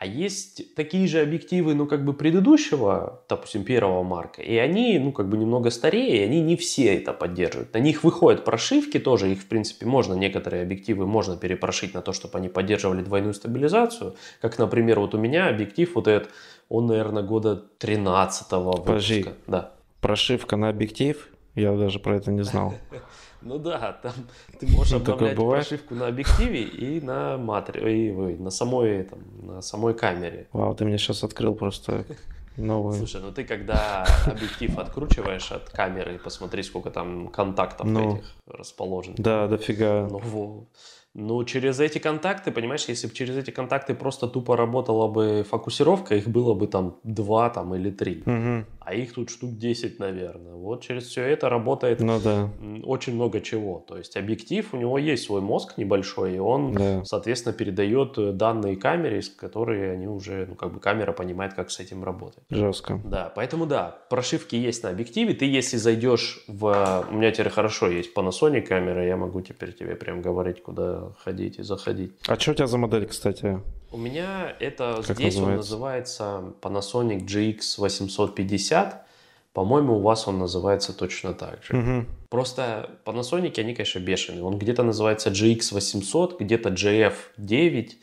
[0.02, 5.12] А есть такие же объективы, ну, как бы предыдущего, допустим, первого марка, и они, ну,
[5.12, 7.72] как бы немного старее, и они не все это поддерживают.
[7.72, 12.12] На них выходят прошивки тоже, их, в принципе, можно, некоторые объективы можно перепрошить на то,
[12.12, 14.16] чтобы они поддерживали двойную стабилизацию.
[14.40, 16.32] Как, например, вот у меня объектив вот этот,
[16.68, 18.84] он, наверное, года 13-го выпуска.
[18.84, 19.72] Подожди, да.
[20.00, 21.28] прошивка на объектив?
[21.54, 22.74] Я даже про это не знал.
[23.44, 24.12] Ну да, там
[24.61, 28.09] ты можешь обновлять прошивку на объективе и на матри...
[28.09, 30.48] и, на самой, там, на самой камере.
[30.52, 32.05] Вау, ты мне сейчас открыл просто
[32.57, 32.94] новую.
[32.94, 39.16] Слушай, ну ты когда объектив откручиваешь от камеры, посмотри, сколько там контактов ну, этих расположено.
[39.18, 40.09] Да, дофига.
[40.11, 40.68] Ну,
[41.14, 46.14] ну, через эти контакты, понимаешь, если бы через эти контакты просто тупо работала бы фокусировка,
[46.14, 48.22] их было бы там два там, или три.
[48.25, 48.64] Угу.
[48.81, 50.55] А их тут штук 10, наверное.
[50.55, 52.51] Вот через все это работает ну, да.
[52.85, 53.85] очень много чего.
[53.87, 57.05] То есть объектив, у него есть свой мозг небольшой, и он, да.
[57.05, 61.70] соответственно, передает э, данные камере, с которой они уже, ну, как бы камера понимает, как
[61.70, 62.44] с этим работать.
[62.48, 63.01] Жестко.
[63.05, 65.35] Да, поэтому да, прошивки есть на объективе.
[65.35, 67.07] Ты, если зайдешь в...
[67.11, 71.58] У меня теперь хорошо есть Panasonic камера, я могу теперь тебе прям говорить, куда ходить
[71.58, 72.12] и заходить.
[72.26, 73.60] А что у тебя за модель, кстати?
[73.90, 75.42] У меня это как здесь называется?
[75.42, 79.06] он называется Panasonic GX 850.
[79.52, 81.76] По-моему, у вас он называется точно так же.
[81.76, 82.06] Угу.
[82.30, 84.42] Просто Panasonic, они, конечно, бешеные.
[84.42, 87.98] Он где-то называется GX 800, где-то GF 9.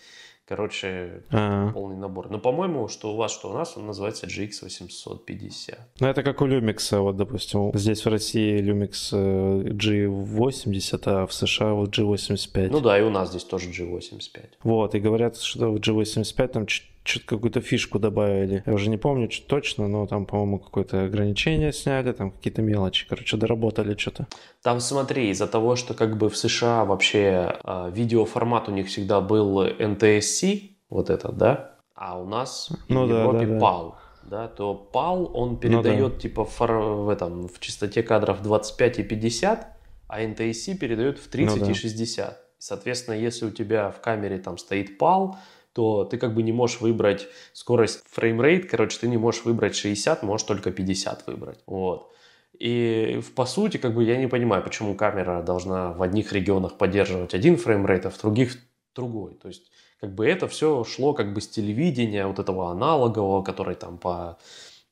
[0.50, 1.72] Короче, А-а-а.
[1.72, 2.32] полный набор.
[2.32, 5.78] Но, по-моему, что у вас, что у нас, он называется GX 850.
[6.00, 11.34] Ну, это как у Lumix, вот, допустим, здесь в России Lumix э, G80, а в
[11.34, 12.70] США вот G85.
[12.72, 14.54] Ну да, и у нас здесь тоже G85.
[14.64, 16.66] Вот, и говорят, что в G85 там
[17.04, 18.64] что-то какую-то фишку добавили.
[18.66, 23.08] Я уже не помню что точно, но там, по-моему, какое-то ограничение сняли, там какие-то мелочи,
[23.08, 24.28] короче, доработали что-то.
[24.62, 29.22] Там смотри, из-за того, что как бы в США вообще э, видеоформат у них всегда
[29.22, 33.94] был NTSC, вот этот, да, а у нас ну, в Европе да, да, PAL.
[34.24, 36.20] Да, то PAL, он передает ну, да.
[36.20, 39.68] типа фор, в, этом, в частоте кадров 25 и 50,
[40.08, 41.72] а NTSC передает в 30 ну, да.
[41.72, 42.40] и 60.
[42.58, 45.36] Соответственно, если у тебя в камере там стоит PAL,
[45.74, 49.76] то ты как бы не можешь выбрать скорость frame rate, короче, ты не можешь выбрать
[49.76, 51.60] 60, можешь только 50 выбрать.
[51.66, 52.12] Вот.
[52.58, 57.34] И по сути, как бы я не понимаю, почему камера должна в одних регионах поддерживать
[57.34, 58.58] один frame rate, а в других
[58.96, 59.36] другой.
[59.36, 63.76] То есть, как бы это все шло как бы с телевидения, вот этого аналогового, который
[63.76, 64.38] там по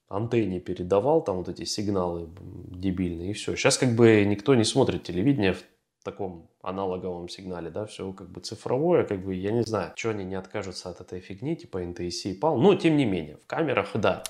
[0.08, 3.56] антенне передавал там вот эти сигналы дебильные, и все.
[3.56, 5.64] Сейчас как бы никто не смотрит телевидение в
[6.08, 10.24] таком аналоговом сигнале, да, все как бы цифровое, как бы, я не знаю, что они
[10.24, 13.90] не откажутся от этой фигни, типа NTSC и PAL, но тем не менее, в камерах,
[13.94, 14.24] да.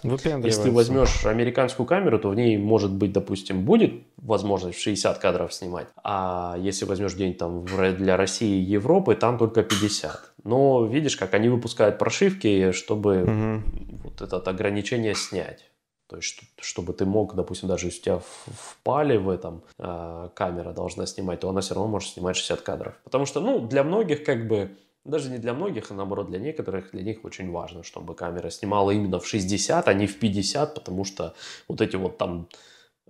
[0.47, 5.19] Если ты возьмешь американскую камеру, то в ней, может быть, допустим, будет возможность в 60
[5.19, 10.33] кадров снимать, а если возьмешь день там для России и Европы, там только 50.
[10.43, 13.63] Но видишь, как они выпускают прошивки, чтобы угу.
[14.03, 15.69] вот это ограничение снять.
[16.07, 20.29] То есть, чтобы ты мог, допустим, даже если у тебя в пале в этом э,
[20.33, 22.95] камера должна снимать, то она все равно может снимать 60 кадров.
[23.03, 26.91] Потому что, ну, для многих как бы, даже не для многих, а наоборот для некоторых,
[26.91, 31.03] для них очень важно, чтобы камера снимала именно в 60, а не в 50, потому
[31.03, 31.33] что
[31.67, 32.47] вот эти вот там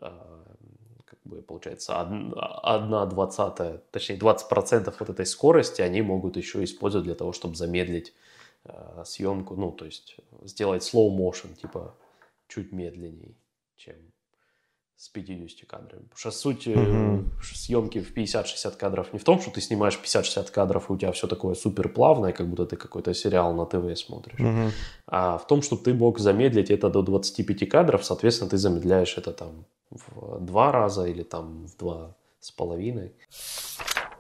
[0.02, 0.10] э,
[1.28, 7.34] бы, получается, одна двадцатая, точнее 20% вот этой скорости они могут еще использовать для того,
[7.34, 8.14] чтобы замедлить
[8.64, 11.94] э, съемку, ну, то есть сделать slow motion, типа
[12.48, 13.38] чуть медленней,
[13.76, 13.96] чем
[14.98, 16.04] с 50 кадрами.
[16.04, 17.26] Потому что суть mm-hmm.
[17.42, 21.12] съемки в 50-60 кадров не в том, что ты снимаешь 50-60 кадров, и у тебя
[21.12, 24.72] все такое супер плавное, как будто ты какой-то сериал на ТВ смотришь, mm-hmm.
[25.06, 29.34] а в том, чтобы ты мог замедлить это до 25 кадров, соответственно, ты замедляешь это
[29.34, 33.14] там в два раза или там в два с половиной.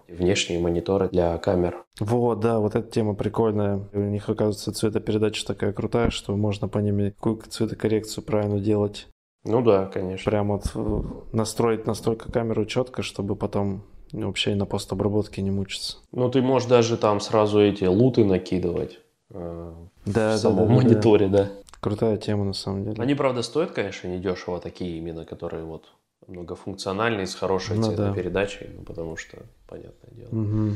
[0.07, 1.83] Внешние мониторы для камер.
[1.99, 3.81] Вот, да, вот эта тема прикольная.
[3.93, 9.07] У них, оказывается, цветопередача такая крутая, что можно по ним какую цветокоррекцию правильно делать.
[9.43, 10.29] Ну да, конечно.
[10.29, 15.97] Прям вот э, настроить настолько камеру четко, чтобы потом вообще на постобработке не мучиться.
[16.11, 18.99] Ну ты можешь даже там сразу эти луты накидывать
[19.31, 19.73] э,
[20.05, 21.43] да, в да, самом да, мониторе, да.
[21.43, 21.49] да.
[21.79, 23.01] Крутая тема, на самом деле.
[23.01, 25.85] Они, правда, стоят, конечно, недешево, такие именно, которые вот
[26.27, 28.73] многофункциональные, с хорошей ну, цветопередачей, да.
[28.77, 29.37] ну, потому что,
[29.67, 30.75] понятное дело, угу.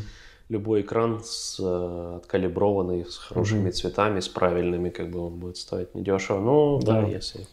[0.49, 3.71] любой экран с, э, откалиброванный, с хорошими угу.
[3.71, 6.39] цветами, с правильными, как бы он будет стоить недешево.
[6.39, 7.47] Ну, да, да если...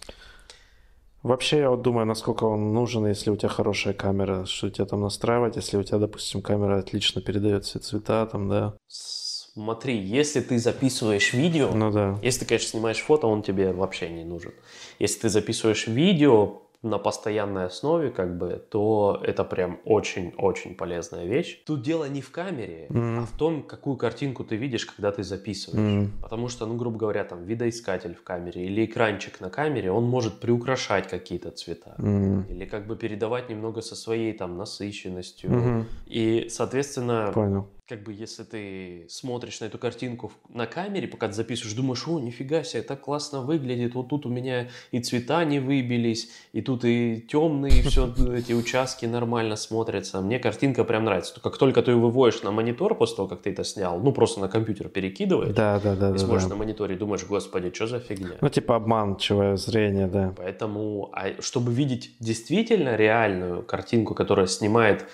[1.24, 5.00] Вообще, я вот думаю, насколько он нужен, если у тебя хорошая камера, что тебе там
[5.00, 8.74] настраивать, если у тебя, допустим, камера отлично передает все цвета, там, да.
[8.86, 12.16] Смотри, если ты записываешь видео, ну да.
[12.22, 14.52] если ты, конечно, снимаешь фото, он тебе вообще не нужен.
[15.00, 21.62] Если ты записываешь видео, на постоянной основе, как бы, то это прям очень-очень полезная вещь.
[21.66, 23.18] Тут дело не в камере, mm-hmm.
[23.18, 26.04] а в том, какую картинку ты видишь, когда ты записываешь.
[26.04, 26.22] Mm-hmm.
[26.22, 30.38] Потому что, ну, грубо говоря, там видоискатель в камере или экранчик на камере, он может
[30.38, 31.96] приукрашать какие-то цвета.
[31.98, 32.50] Mm-hmm.
[32.50, 35.50] Или как бы передавать немного со своей там насыщенностью.
[35.50, 35.84] Mm-hmm.
[36.06, 41.32] И, соответственно, Понял как бы если ты смотришь на эту картинку на камере, пока ты
[41.32, 45.58] записываешь, думаешь, о, нифига себе, так классно выглядит, вот тут у меня и цвета не
[45.58, 50.20] выбились, и тут и темные все эти участки нормально смотрятся.
[50.20, 51.40] Мне картинка прям нравится.
[51.40, 54.40] Как только ты ее выводишь на монитор после того, как ты это снял, ну просто
[54.40, 56.50] на компьютер перекидываешь, да, да, да, и да, смотришь да.
[56.50, 58.36] на мониторе и думаешь, господи, что за фигня?
[58.42, 60.34] Ну типа обманчивое зрение, да.
[60.36, 65.06] Поэтому, а чтобы видеть действительно реальную картинку, которая снимает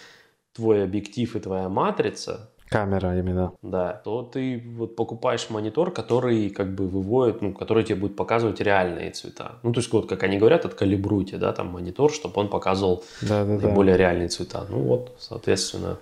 [0.55, 3.53] твой объектив и твоя матрица, Камера именно.
[3.63, 8.61] Да, то ты вот покупаешь монитор, который как бы выводит, ну, который тебе будет показывать
[8.61, 9.61] реальные цвета.
[9.63, 13.45] Ну, то есть вот, как они говорят, откалибруйте, да, там монитор, чтобы он показывал да,
[13.45, 13.99] да, наиболее да.
[13.99, 14.67] реальные цвета.
[14.69, 15.99] Ну вот, соответственно.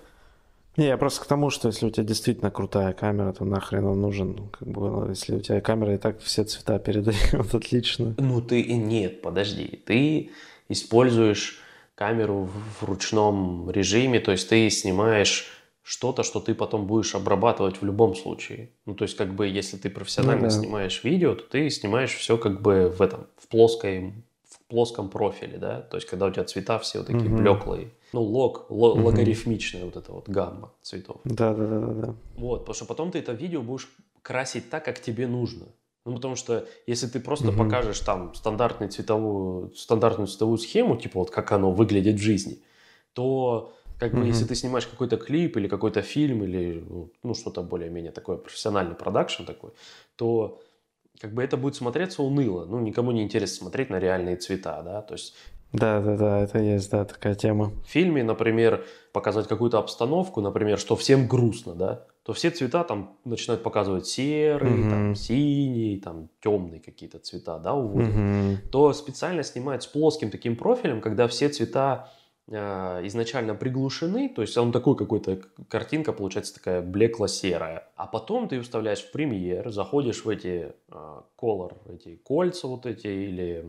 [0.75, 4.01] Не, я просто к тому, что если у тебя действительно крутая камера, то нахрен он
[4.01, 4.35] нужен.
[4.35, 8.15] Ну, как бы, ну, если у тебя камера и так все цвета передает отлично.
[8.17, 9.79] Ну ты и нет, подожди.
[9.85, 10.31] Ты
[10.69, 11.59] используешь
[11.93, 17.85] камеру в ручном режиме, то есть ты снимаешь что-то, что ты потом будешь обрабатывать в
[17.85, 18.71] любом случае.
[18.85, 20.55] Ну, то есть, как бы, если ты профессионально ну, да.
[20.55, 24.13] снимаешь видео, то ты снимаешь все как бы в этом, в плоской,
[24.49, 27.37] в плоском профиле, да, то есть, когда у тебя цвета все вот такие угу.
[27.37, 27.91] блеклые.
[28.13, 29.07] Ну, лог, лог угу.
[29.07, 31.19] логарифмичная вот эта вот гамма цветов.
[31.25, 32.15] Да, да, да, да, да.
[32.35, 33.89] Вот, потому что потом ты это видео будешь
[34.21, 35.65] красить так, как тебе нужно.
[36.05, 37.57] Ну, потому что если ты просто угу.
[37.57, 42.59] покажешь там стандартную цветовую, стандартную цветовую схему, типа вот как оно выглядит в жизни,
[43.13, 44.27] то как бы, mm-hmm.
[44.27, 46.83] если ты снимаешь какой-то клип или какой-то фильм или
[47.23, 49.71] ну что-то более-менее такое профессиональный продакшн такой,
[50.15, 50.61] то
[51.19, 52.65] как бы это будет смотреться уныло.
[52.65, 55.01] Ну никому не интересно смотреть на реальные цвета, да.
[55.01, 55.35] То есть
[55.73, 57.71] да, да, да, это есть, да, такая тема.
[57.83, 63.17] В фильме, например, показать какую-то обстановку, например, что всем грустно, да, то все цвета там
[63.25, 64.89] начинают показывать серый, mm-hmm.
[64.89, 68.13] там синий, там темные какие-то цвета, да, уводят.
[68.13, 68.69] Mm-hmm.
[68.71, 72.11] То специально снимают с плоским таким профилем, когда все цвета
[72.49, 77.87] изначально приглушены, то есть он такой какой-то, картинка получается такая блекло-серая.
[77.95, 83.07] А потом ты вставляешь в премьер, заходишь в эти uh, color, эти кольца вот эти,
[83.07, 83.65] или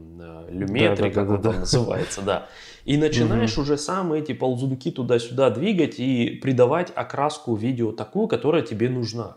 [0.48, 1.58] люметры, да, да, как да, он да, там да.
[1.60, 2.48] называется, да.
[2.84, 8.90] И начинаешь уже сам эти ползунки туда-сюда двигать и придавать окраску видео такую, которая тебе
[8.90, 9.36] нужна.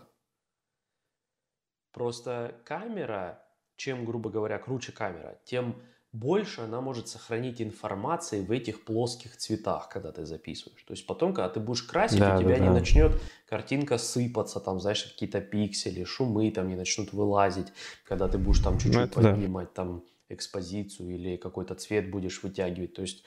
[1.92, 3.40] Просто камера,
[3.76, 5.76] чем, грубо говоря, круче камера, тем
[6.12, 10.82] больше она может сохранить информации в этих плоских цветах, когда ты записываешь.
[10.82, 12.72] То есть потом, когда ты будешь красить, да, у тебя да, не да.
[12.72, 17.68] начнет картинка сыпаться, там, знаешь, какие-то пиксели, шумы там не начнут вылазить,
[18.04, 19.74] когда ты будешь там чуть-чуть ну, поднимать да.
[19.74, 22.94] там экспозицию или какой-то цвет будешь вытягивать.
[22.94, 23.24] То есть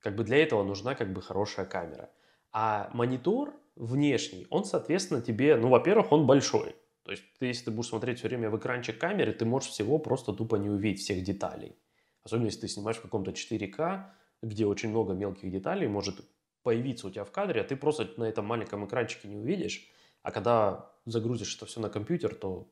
[0.00, 2.10] как бы для этого нужна как бы хорошая камера.
[2.52, 6.76] А монитор внешний, он, соответственно, тебе, ну, во-первых, он большой.
[7.04, 9.98] То есть ты, если ты будешь смотреть все время в экранчик камеры, ты можешь всего
[9.98, 11.76] просто тупо не увидеть всех деталей.
[12.24, 14.06] Особенно если ты снимаешь в каком-то 4К,
[14.42, 16.20] где очень много мелких деталей может
[16.62, 19.86] появиться у тебя в кадре, а ты просто на этом маленьком экранчике не увидишь.
[20.22, 22.68] А когда загрузишь это все на компьютер, то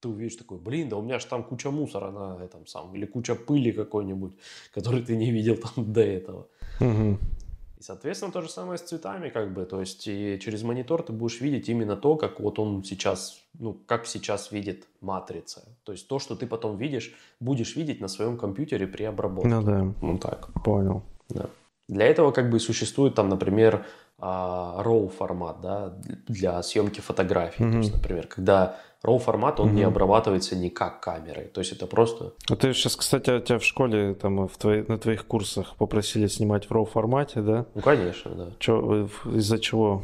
[0.00, 3.06] ты увидишь такой, блин, да у меня же там куча мусора на этом самом, или
[3.06, 4.36] куча пыли какой-нибудь,
[4.74, 6.48] который ты не видел там до этого.
[6.80, 7.18] Угу.
[7.80, 11.14] И, соответственно, то же самое с цветами, как бы, то есть и через монитор ты
[11.14, 15.62] будешь видеть именно то, как вот он сейчас, ну, как сейчас видит матрица.
[15.84, 19.48] То есть то, что ты потом видишь, будешь видеть на своем компьютере при обработке.
[19.48, 19.94] Ну да.
[20.02, 20.50] Ну так.
[20.62, 21.02] Понял.
[21.30, 21.48] Да.
[21.88, 23.86] Для этого как бы существует там, например,
[24.20, 25.94] RAW формат, да,
[26.28, 27.64] для съемки фотографий.
[27.64, 27.72] Mm-hmm.
[27.72, 29.74] То есть, например, когда RAW формат, он mm-hmm.
[29.74, 31.44] не обрабатывается никак камерой.
[31.44, 32.32] То есть это просто...
[32.50, 36.26] А ты сейчас, кстати, у тебя в школе, там, в твои, на твоих курсах попросили
[36.26, 37.66] снимать в RAW формате, да?
[37.74, 38.46] Ну, конечно, да.
[38.58, 40.02] Чё, из-за чего?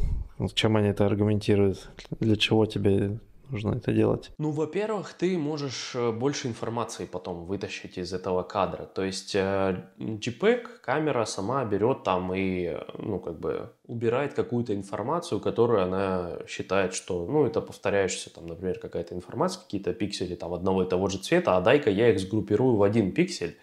[0.54, 1.88] Чем они это аргументируют?
[2.20, 3.18] Для чего тебе
[3.50, 4.30] нужно это делать?
[4.38, 8.84] Ну, во-первых, ты можешь э, больше информации потом вытащить из этого кадра.
[8.84, 15.40] То есть э, JPEG, камера сама берет там и, ну, как бы убирает какую-то информацию,
[15.40, 20.82] которую она считает, что, ну, это повторяющаяся, там, например, какая-то информация, какие-то пиксели там одного
[20.82, 23.56] и того же цвета, а дай-ка я их сгруппирую в один пиксель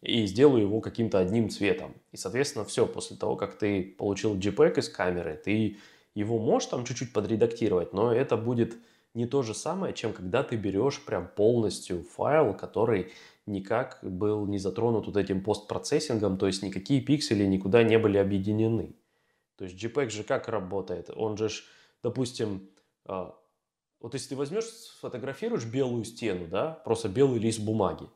[0.00, 1.94] и сделаю его каким-то одним цветом.
[2.12, 5.76] И, соответственно, все, после того, как ты получил JPEG из камеры, ты
[6.14, 8.76] его можешь там чуть-чуть подредактировать, но это будет
[9.14, 13.12] не то же самое, чем когда ты берешь прям полностью файл, который
[13.46, 18.94] никак был не затронут вот этим постпроцессингом, то есть никакие пиксели никуда не были объединены.
[19.56, 21.10] То есть JPEG же как работает?
[21.14, 21.50] Он же,
[22.02, 22.70] допустим,
[23.04, 23.36] а,
[24.00, 28.08] вот если ты возьмешь, сфотографируешь белую стену, да, просто белый лист бумаги,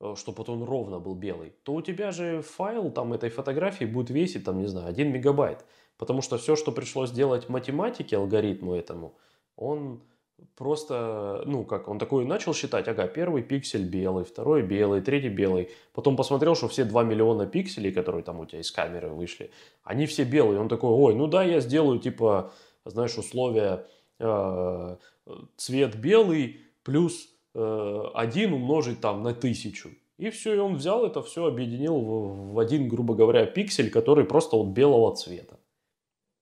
[0.00, 3.84] а, чтобы вот он ровно был белый, то у тебя же файл там этой фотографии
[3.84, 5.64] будет весить, там, не знаю, 1 мегабайт.
[5.98, 9.18] Потому что все, что пришлось делать математике, алгоритму этому,
[9.56, 10.02] он
[10.56, 15.70] просто, ну, как, он такой начал считать, ага, первый пиксель белый, второй белый, третий белый.
[15.92, 19.50] Потом посмотрел, что все 2 миллиона пикселей, которые там у тебя из камеры вышли,
[19.84, 20.60] они все белые.
[20.60, 22.52] Он такой, ой, ну да, я сделаю, типа,
[22.84, 23.86] знаешь, условия
[24.18, 24.96] э,
[25.56, 29.90] цвет белый плюс э, 1 умножить там на тысячу.
[30.18, 34.24] И все, и он взял это все, объединил в, в один, грубо говоря, пиксель, который
[34.24, 35.58] просто вот белого цвета.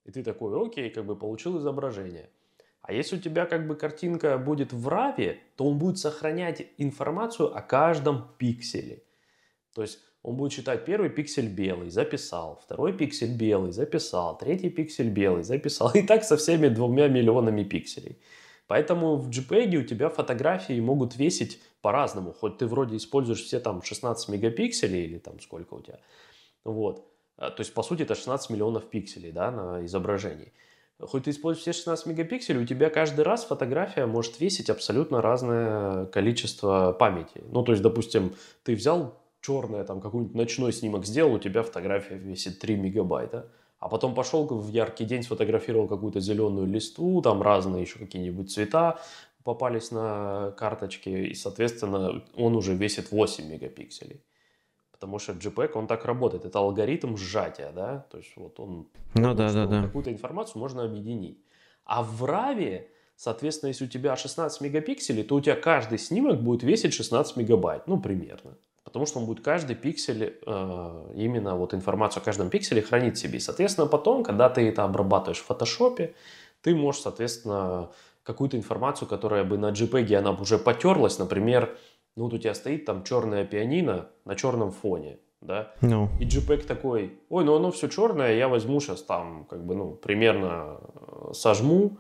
[0.05, 2.31] И ты такой, окей, как бы получил изображение.
[2.91, 7.57] А если у тебя как бы картинка будет в RAW, то он будет сохранять информацию
[7.57, 9.05] о каждом пикселе.
[9.77, 15.09] То есть он будет читать первый пиксель белый, записал, второй пиксель белый, записал, третий пиксель
[15.09, 15.93] белый, записал.
[15.95, 18.19] И так со всеми двумя миллионами пикселей.
[18.67, 22.33] Поэтому в JPEG у тебя фотографии могут весить по-разному.
[22.33, 26.01] Хоть ты вроде используешь все там 16 мегапикселей или там сколько у тебя.
[26.65, 27.07] Вот.
[27.37, 30.53] А, то есть, по сути, это 16 миллионов пикселей да, на изображении.
[31.03, 36.07] Хоть ты используешь все 16 мегапикселей, у тебя каждый раз фотография может весить абсолютно разное
[36.07, 37.43] количество памяти.
[37.51, 38.35] Ну, то есть, допустим,
[38.65, 43.51] ты взял черное, там, какой-нибудь ночной снимок сделал, у тебя фотография весит 3 мегабайта.
[43.79, 49.01] А потом пошел в яркий день, сфотографировал какую-то зеленую листву, там разные еще какие-нибудь цвета
[49.43, 54.23] попались на карточке, и, соответственно, он уже весит 8 мегапикселей
[55.01, 56.45] потому что JPEG, он так работает.
[56.45, 58.87] Это алгоритм сжатия, да, то есть вот он...
[59.15, 59.83] Ну да, да, да.
[59.83, 61.43] Какую-то информацию можно объединить.
[61.87, 62.83] А в RAW,
[63.17, 67.87] соответственно, если у тебя 16 мегапикселей, то у тебя каждый снимок будет весить 16 мегабайт,
[67.87, 68.59] ну, примерно.
[68.85, 73.39] Потому что он будет каждый пиксель, э, именно вот информацию о каждом пикселе хранить себе.
[73.39, 76.15] И, соответственно, потом, когда ты это обрабатываешь в фотошопе,
[76.61, 77.91] ты можешь, соответственно,
[78.23, 81.75] какую-то информацию, которая бы на JPEG, она бы уже потерлась, например,
[82.17, 86.09] ну вот у тебя стоит там черное пианино на черном фоне, да, no.
[86.21, 89.93] и JPEG такой, ой, ну оно все черное, я возьму сейчас там, как бы, ну,
[89.93, 91.99] примерно э, сожму,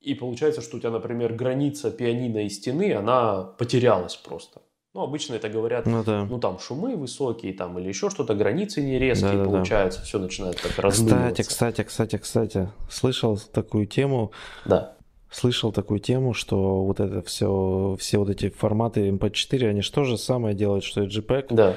[0.00, 4.62] и получается, что у тебя, например, граница пианино и стены, она потерялась просто.
[4.94, 6.24] Ну, обычно это говорят, ну, да.
[6.24, 10.04] ну там шумы высокие, там или еще что-то, границы не резкие, да, да, получается, да.
[10.06, 14.32] все начинает так Кстати, кстати, кстати, кстати, слышал такую тему.
[14.64, 14.97] Да
[15.30, 19.92] слышал такую тему, что вот это все, все вот эти форматы MP4, эм они же
[19.92, 21.46] то же самое делают, что и JPEG.
[21.50, 21.76] Да.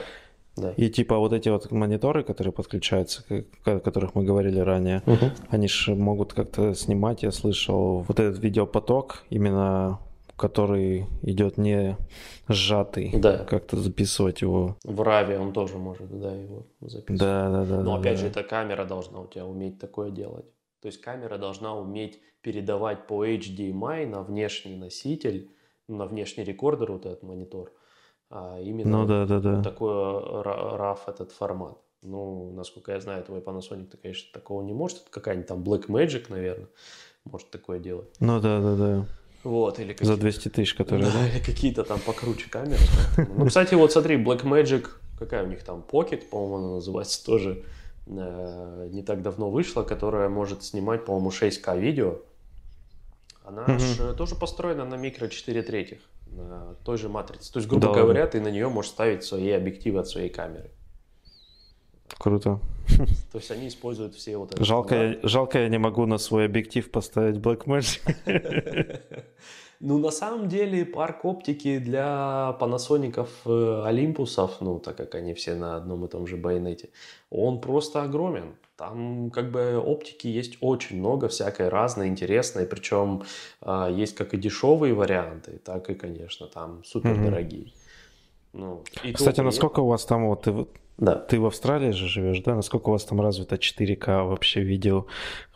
[0.57, 0.73] Да.
[0.75, 3.23] И типа вот эти вот мониторы, которые подключаются,
[3.65, 5.31] о которых мы говорили ранее, угу.
[5.49, 9.99] они же могут как-то снимать, я слышал, вот этот видеопоток, именно
[10.41, 11.97] который идет не
[12.47, 13.45] сжатый, да.
[13.45, 14.75] как-то записывать его.
[14.83, 17.19] В Раве он тоже может, да, его записывать.
[17.19, 17.81] Да, да, да.
[17.81, 18.21] Но да, опять да.
[18.21, 20.45] же, эта камера должна у тебя уметь такое делать.
[20.81, 25.51] То есть камера должна уметь передавать по HDMI на внешний носитель,
[25.87, 27.71] на внешний рекордер, вот этот монитор,
[28.29, 29.61] а именно ну, да, да, да.
[29.61, 31.77] такой RAW этот формат.
[32.01, 35.01] Ну, насколько я знаю, твой Panasonic, -то, конечно, такого не может.
[35.01, 36.69] Это какая-нибудь там Black Magic, наверное,
[37.25, 38.09] может такое делать.
[38.19, 39.05] Ну да, да, да.
[39.43, 41.27] Вот, или За 200 тысяч, которые, да, да?
[41.27, 42.79] или какие-то там покруче камеры.
[43.35, 44.87] Ну, кстати, вот смотри, Blackmagic,
[45.19, 50.29] какая у них там, Pocket, по-моему, она называется, тоже э, не так давно вышла, которая
[50.29, 52.19] может снимать, по-моему, 6К видео.
[53.43, 57.51] Она э, тоже построена на микро 4 третьих, на той же матрице.
[57.51, 60.71] То есть, грубо Да говоря, ты на нее можешь ставить свои объективы от своей камеры.
[62.17, 62.59] Круто.
[63.31, 64.63] То есть они используют все вот это.
[64.63, 68.01] Жалко, я, жалко, я не могу на свой объектив поставить Blackmagic.
[69.83, 75.55] Ну, на самом деле, парк оптики для панасоников э, Олимпусов, ну, так как они все
[75.55, 76.89] на одном и том же байонете,
[77.31, 78.55] он просто огромен.
[78.77, 83.23] Там как бы оптики есть очень много, всякой разной, интересной, причем
[83.61, 87.73] а, есть как и дешевые варианты, так и, конечно, там супер дорогие.
[88.53, 90.65] Ну, то Кстати, насколько у вас там вот ты,
[90.97, 91.15] Да.
[91.15, 92.55] ты в Австралии же живешь, да?
[92.55, 95.05] Насколько у вас там развито 4К вообще видео?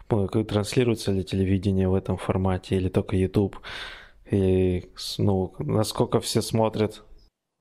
[0.07, 3.57] Как- Транслируется ли телевидение в этом формате или только YouTube?
[4.31, 7.03] И ну, насколько все смотрят?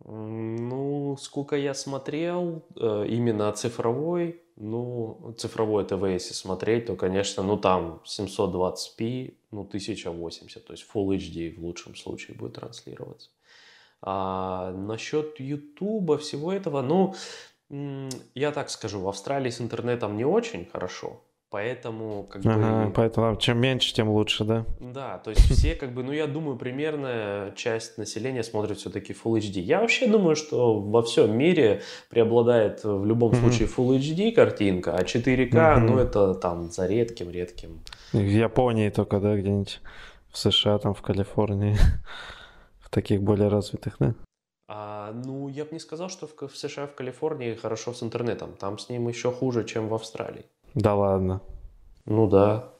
[0.06, 7.56] Ну, сколько я смотрел, э, именно цифровой, ну, цифровой ТВ, если смотреть, то, конечно, ну,
[7.56, 13.30] там 720p, ну, 1080, то есть Full HD в лучшем случае будет транслироваться.
[14.02, 17.14] А насчет Ютуба, всего этого, ну,
[18.34, 21.22] я так скажу, в Австралии с интернетом не очень хорошо,
[21.54, 22.92] поэтому, как Ага, бы...
[22.92, 24.64] поэтому чем меньше, тем лучше, да?
[24.80, 29.38] Да, то есть все как бы, ну я думаю, примерная часть населения смотрит все-таки Full
[29.38, 29.60] HD.
[29.60, 33.38] Я вообще думаю, что во всем мире преобладает в любом Мгм.
[33.40, 35.86] случае Full HD картинка, а 4К, Мгм.
[35.86, 37.78] ну это там за редким-редким.
[38.12, 39.80] В Японии только, да, где-нибудь
[40.32, 41.76] в США, там в Калифорнии,
[42.80, 44.14] в таких более развитых, да?
[44.66, 48.54] А, ну, я бы не сказал, что в, в США, в Калифорнии хорошо с интернетом.
[48.58, 50.46] Там с ним еще хуже, чем в Австралии.
[50.74, 51.40] Да ладно.
[52.06, 52.73] Ну да.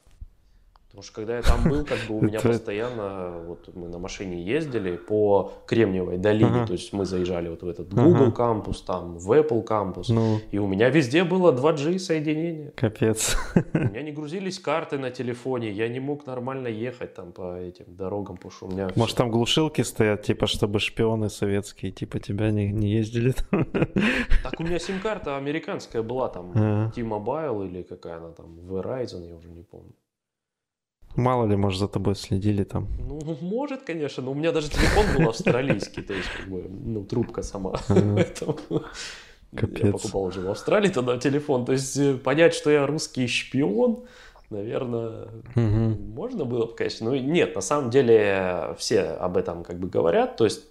[0.95, 4.41] Потому что когда я там был, как бы у меня постоянно, вот мы на машине
[4.41, 6.67] ездили по Кремниевой долине, Ага.
[6.67, 8.03] то есть мы заезжали вот в этот Ага.
[8.05, 12.71] Google кампус, там в Apple кампус, Ну, и у меня везде было 2G соединение.
[12.77, 13.37] капец.
[13.75, 17.87] У меня не грузились карты на телефоне, я не мог нормально ехать там по этим
[17.89, 18.89] дорогам, потому что у меня...
[18.95, 23.67] Может, там глушилки стоят, типа, чтобы шпионы советские, типа, тебя не, не ездили там?
[24.45, 26.93] Так у меня сим-карта американская была, там Ага.
[26.95, 29.93] T-Mobile или какая она там, Verizon, я уже не помню.
[31.17, 32.89] Мало ли, может, за тобой следили там.
[32.99, 37.05] Ну, может, конечно, но у меня даже телефон был австралийский, то есть, как бы, ну,
[37.05, 37.75] трубка сама.
[37.89, 38.57] Поэтому
[39.53, 39.93] Я Капец.
[39.93, 41.65] покупал уже в Австралии тогда телефон.
[41.65, 44.05] То есть, э, понять, что я русский шпион,
[44.51, 47.11] наверное, можно было бы, конечно.
[47.11, 50.37] Ну, нет, на самом деле все об этом как бы говорят.
[50.37, 50.65] То есть,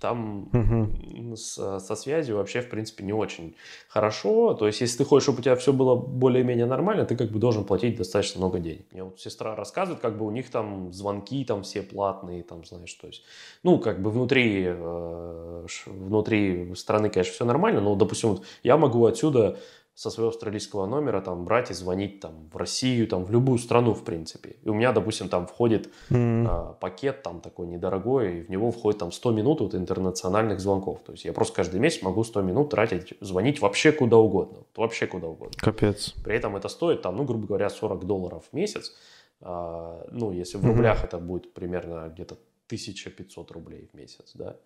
[0.00, 1.36] там Мгм.
[1.36, 3.54] с- со связью вообще, в принципе, не очень
[3.88, 4.54] хорошо.
[4.54, 7.38] То есть, если ты хочешь, чтобы у тебя все было более-менее нормально, ты как бы
[7.38, 8.86] должен платить достаточно много денег.
[8.92, 12.92] Мне вот сестра рассказывает, как бы у них там звонки там все платные, там, знаешь,
[12.94, 13.24] то есть,
[13.62, 19.06] ну, как бы внутри, э, внутри страны, конечно, все нормально, но, допустим, вот я могу
[19.06, 19.58] отсюда
[19.96, 23.94] со своего австралийского номера там брать и звонить там в Россию, там в любую страну,
[23.94, 24.56] в принципе.
[24.62, 26.46] И у меня, допустим, там входит М.
[26.46, 31.00] а, пакет там такой недорогой, и в него входит там 100 минут вот интернациональных звонков.
[31.02, 34.58] То есть я просто каждый месяц могу 100 минут тратить, звонить вообще куда угодно.
[34.58, 35.56] Вот Вообще куда угодно.
[35.56, 36.14] Капец.
[36.22, 38.94] При этом это стоит там, ну, грубо говоря, 40 долларов в месяц.
[39.40, 40.72] А, ну, если в Мгм.
[40.72, 42.36] рублях это будет примерно где-то
[42.66, 44.56] 1500 рублей в месяц, да,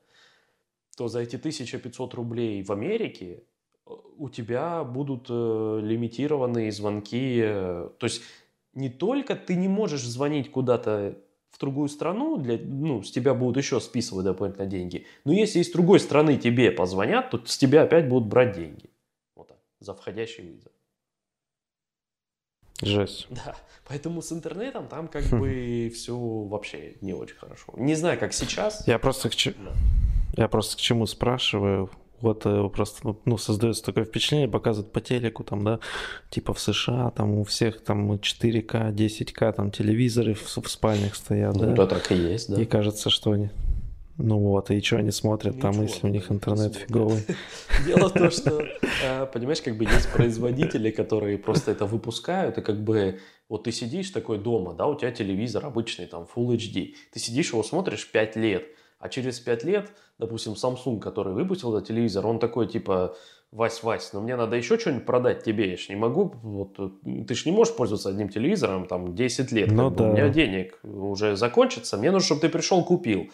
[0.97, 3.45] то за эти 1500 рублей в Америке
[4.19, 7.41] у тебя будут э, лимитированные звонки.
[7.43, 8.23] э, то есть
[8.75, 11.19] не только ты не можешь звонить куда-то
[11.51, 15.71] в другую страну, для, ну, с тебя будут еще списывать дополнительно деньги, но если из
[15.71, 18.91] другой страны тебе позвонят, то с тебя опять будут брать деньги.
[19.37, 20.73] Вот так, за входящий вызов.
[22.83, 23.27] Жесть.
[23.45, 23.57] Да,
[23.89, 27.75] поэтому с интернетом там как бы все вообще не очень хорошо.
[27.77, 28.87] Не знаю, как сейчас.
[28.87, 29.73] Я просто к, че- Да.
[30.43, 31.91] я просто к чему спрашиваю.
[32.21, 35.81] Вот э, просто, ну, ну, создается такое впечатление, показывают по телеку, там, да,
[36.29, 41.55] типа в США, там у всех там 4К, 10К, там телевизоры в, в спальнях стоят,
[41.55, 41.73] Ну, да.
[41.73, 42.61] да, так и есть, да.
[42.61, 43.51] И кажется, что они...
[44.23, 47.25] Ну вот, и что они смотрят там, Ничего, если у них интернет фиговый?
[47.87, 52.61] Дело в том, что, э, понимаешь, как бы есть производители, которые просто это выпускают, и
[52.61, 53.19] как бы
[53.49, 57.53] вот ты сидишь такой дома, да, у тебя телевизор обычный, там, Full HD, ты сидишь
[57.53, 58.65] его смотришь 5 лет,
[59.01, 63.17] а через 5 лет, допустим, Samsung, который выпустил этот телевизор, он такой, типа,
[63.51, 66.79] Вась, Вась, но мне надо еще что-нибудь продать тебе, я ж не могу, вот,
[67.27, 70.13] ты ж не можешь пользоваться одним телевизором, там, 10 лет, Ну как бы, у да.
[70.13, 73.31] меня денег уже закончится, мне нужно, чтобы ты пришел, купил.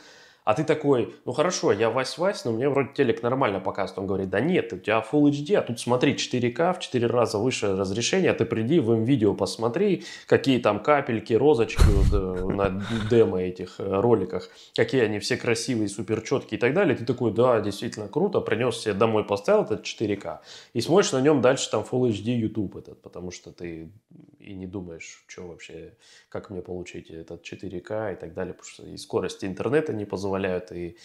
[0.47, 3.99] А ты такой, ну хорошо, я Вась-Вась, но мне вроде телек нормально показывает.
[3.99, 7.39] Он говорит, да нет, у тебя Full HD, а тут смотри, 4К в 4 раза
[7.39, 12.81] выше разрешение, ты приди в видео посмотри, какие там капельки, розочки вот, на
[13.11, 16.97] демо этих э, роликах, какие они все красивые, супер четкие и так далее.
[16.97, 20.39] Ты такой, да, действительно круто, принес себе домой, поставил этот 4К
[20.75, 23.91] и смотришь на нем дальше там Full HD YouTube этот, потому что ты
[24.47, 25.97] и не думаешь, что вообще,
[26.29, 30.05] как мне получить этот 4К и так далее, потому что и скорости интернета не
[30.37, 30.97] позволяют, и,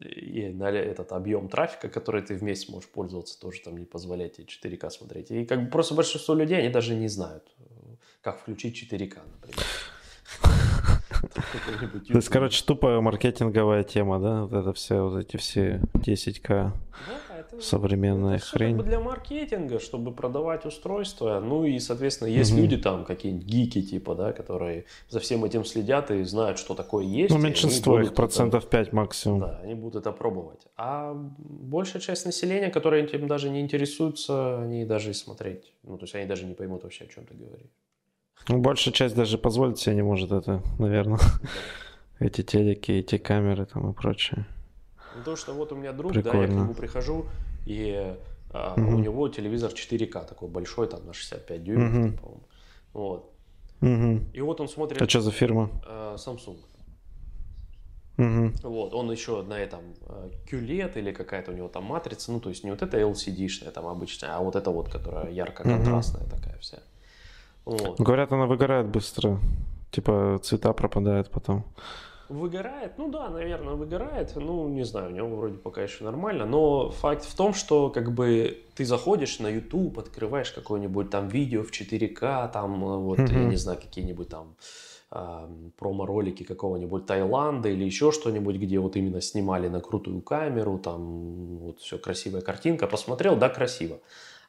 [0.00, 4.46] и на этот объем трафика, который ты вместе можешь пользоваться, тоже там не позволяет тебе
[4.46, 5.30] 4К смотреть.
[5.30, 7.44] И как бы просто большинство людей, они даже не знают,
[8.22, 9.66] как включить 4К, например.
[11.20, 14.42] То есть, короче, тупая маркетинговая тема, да?
[14.42, 16.48] Вот это все, вот эти все 10к.
[16.48, 18.76] Да, это, современная это хрень.
[18.76, 21.40] Как бы для маркетинга, чтобы продавать устройства.
[21.40, 22.60] Ну и, соответственно, есть угу.
[22.60, 27.04] люди там, какие-нибудь гики типа, да, которые за всем этим следят и знают, что такое
[27.04, 27.32] есть.
[27.32, 29.40] Ну, меньшинство их, процентов это, 5 максимум.
[29.40, 30.66] Да, они будут это пробовать.
[30.76, 35.72] А большая часть населения, которая этим даже не интересуется, они даже смотреть.
[35.82, 37.70] Ну, то есть они даже не поймут вообще, о чем ты говоришь.
[38.48, 41.20] Ну, большая часть даже позволить себе не может это, наверное.
[42.18, 44.46] Эти телеки, эти камеры там и прочее.
[45.16, 46.38] Ну, то, что вот у меня друг, Прикольно.
[46.38, 47.24] да, я к нему прихожу,
[47.64, 48.14] и
[48.52, 48.96] а, угу.
[48.96, 52.18] у него телевизор 4К такой большой, там на 65 дюймов, угу.
[52.18, 52.42] по-моему.
[52.92, 53.32] Вот.
[53.80, 54.20] Угу.
[54.34, 55.00] И вот он смотрит...
[55.00, 55.70] А что за фирма?
[55.86, 56.58] Э, Samsung.
[58.18, 58.68] Угу.
[58.68, 59.80] Вот, он еще на этом
[60.50, 63.86] QLED или какая-то у него там матрица, ну, то есть не вот эта LCD-шная там
[63.86, 66.30] обычная, а вот эта вот, которая ярко-контрастная угу.
[66.30, 66.80] такая вся.
[67.70, 68.00] Вот.
[68.00, 69.38] Говорят, она выгорает быстро.
[69.92, 71.64] Типа цвета пропадают потом.
[72.28, 72.98] Выгорает?
[72.98, 74.34] Ну да, наверное, выгорает.
[74.34, 76.46] Ну, не знаю, у него вроде пока еще нормально.
[76.46, 81.62] Но факт в том, что как бы ты заходишь на YouTube, открываешь какое-нибудь там видео
[81.62, 83.32] в 4К, там вот, mm-hmm.
[83.32, 84.56] я не знаю, какие-нибудь там
[85.12, 85.48] э,
[85.78, 91.78] промо-ролики какого-нибудь Таиланда или еще что-нибудь, где вот именно снимали на крутую камеру, там вот
[91.78, 92.88] все красивая картинка.
[92.88, 94.00] Посмотрел, да, красиво.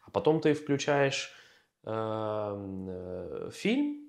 [0.08, 1.36] А потом ты включаешь
[1.84, 4.02] э, фильм,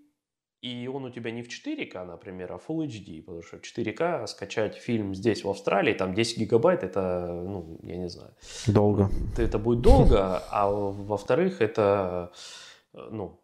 [0.62, 4.26] и он у тебя не в 4К, например, а Full HD, потому что в 4К
[4.28, 8.30] скачать фильм здесь, в Австралии, там 10 гигабайт, это, ну, я не знаю.
[8.68, 9.10] Долго.
[9.36, 12.32] Это будет долго, а во-вторых, это,
[12.94, 13.40] э, ну,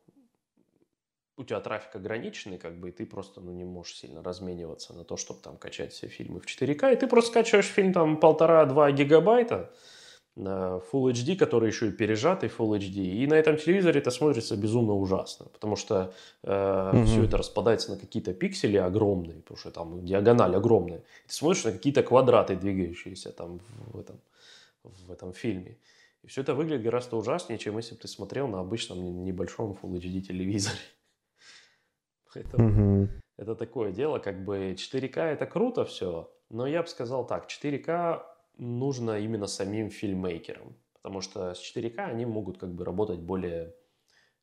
[1.37, 5.05] у тебя трафик ограниченный, как бы, и ты просто, ну, не можешь сильно размениваться на
[5.05, 8.93] то, чтобы там качать все фильмы в 4К, и ты просто скачиваешь фильм там полтора-два
[8.93, 9.73] гигабайта,
[10.39, 13.23] Full HD, который еще и пережатый Full HD.
[13.23, 16.13] И на этом телевизоре это смотрится безумно ужасно, потому что
[16.45, 17.05] э, угу.
[17.05, 21.03] все это распадается на какие-то пиксели огромные, потому что там диагональ огромная.
[21.27, 23.61] Ты смотришь на какие-то квадраты, двигающиеся там
[23.93, 24.21] в этом,
[24.85, 25.77] в этом фильме.
[26.23, 29.99] И все это выглядит гораздо ужаснее, чем если бы ты смотрел на обычном небольшом Full
[29.99, 30.79] HD телевизоре.
[32.35, 33.09] Это, угу.
[33.39, 38.23] это такое дело, как бы 4К это круто все, но я бы сказал так, 4К
[38.59, 43.75] нужно именно самим фильммейкерам, потому что с 4К они могут как бы работать более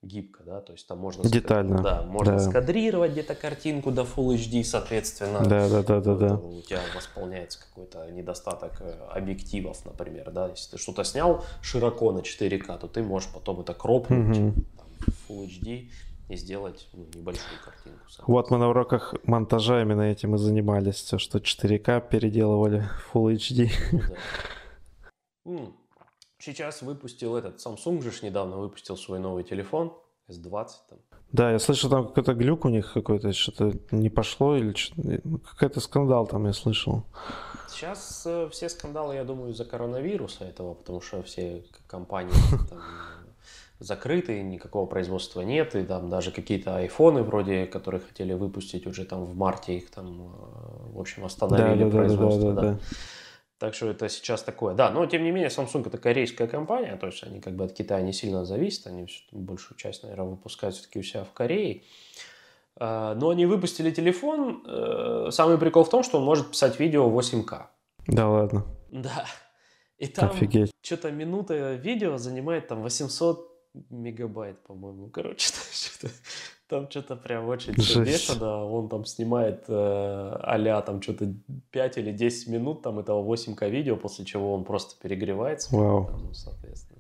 [0.02, 2.40] гибко, да, то есть там можно детально, да, можно да.
[2.40, 6.36] скадрировать где-то картинку до Full HD, соответственно, да, да, да, да, да.
[6.36, 12.20] у тебя восполняется какой-то недостаток э, объективов, например, да, если ты что-то снял широко на
[12.20, 14.54] 4К, то ты можешь потом это кропнуть угу.
[14.78, 14.88] там,
[15.28, 15.90] Full HD
[16.28, 18.00] и сделать ну, небольшую картинку.
[18.28, 23.70] Вот мы на уроках монтажа именно этим и занимались, все, что 4К переделывали Full HD.
[25.48, 26.06] Ну, да.
[26.40, 29.94] Сейчас выпустил этот, Samsung же недавно выпустил свой новый телефон,
[30.28, 31.00] S20 там.
[31.32, 34.74] Да, я слышал, там какой-то глюк у них какой-то, что-то не пошло или
[35.52, 37.04] какой-то скандал там я слышал.
[37.68, 42.34] Сейчас э, все скандалы, я думаю, из-за коронавируса этого, потому что все компании
[42.70, 42.80] там,
[43.80, 49.26] закрыты, никакого производства нет, и там даже какие-то айфоны вроде, которые хотели выпустить уже там
[49.26, 52.54] в марте, их там, э, в общем, остановили да, да, производство.
[52.54, 52.80] Да, да, да, да.
[53.58, 54.76] Так что это сейчас такое.
[54.76, 57.74] Да, но тем не менее Samsung это корейская компания, то есть они как бы от
[57.74, 61.84] Китая не сильно зависят, они большую часть, наверное, выпускают все-таки у себя в Корее.
[62.80, 64.64] Э, но они выпустили телефон.
[64.66, 67.68] Э, самый прикол в том, что он может писать видео 8К.
[68.08, 68.66] Да ладно.
[68.92, 69.26] Да.
[69.98, 70.32] И там
[70.82, 73.55] что-то минута видео занимает там 800
[73.90, 75.10] мегабайт, по-моему.
[75.10, 76.14] Короче, что-то,
[76.68, 78.66] там что-то прям очень бешено.
[78.66, 81.34] Он там снимает э, а там что-то
[81.72, 85.76] 5 или 10 минут там этого 8К видео, после чего он просто перегревается.
[85.76, 86.06] Вау.
[86.06, 86.96] Там, ну, соответственно.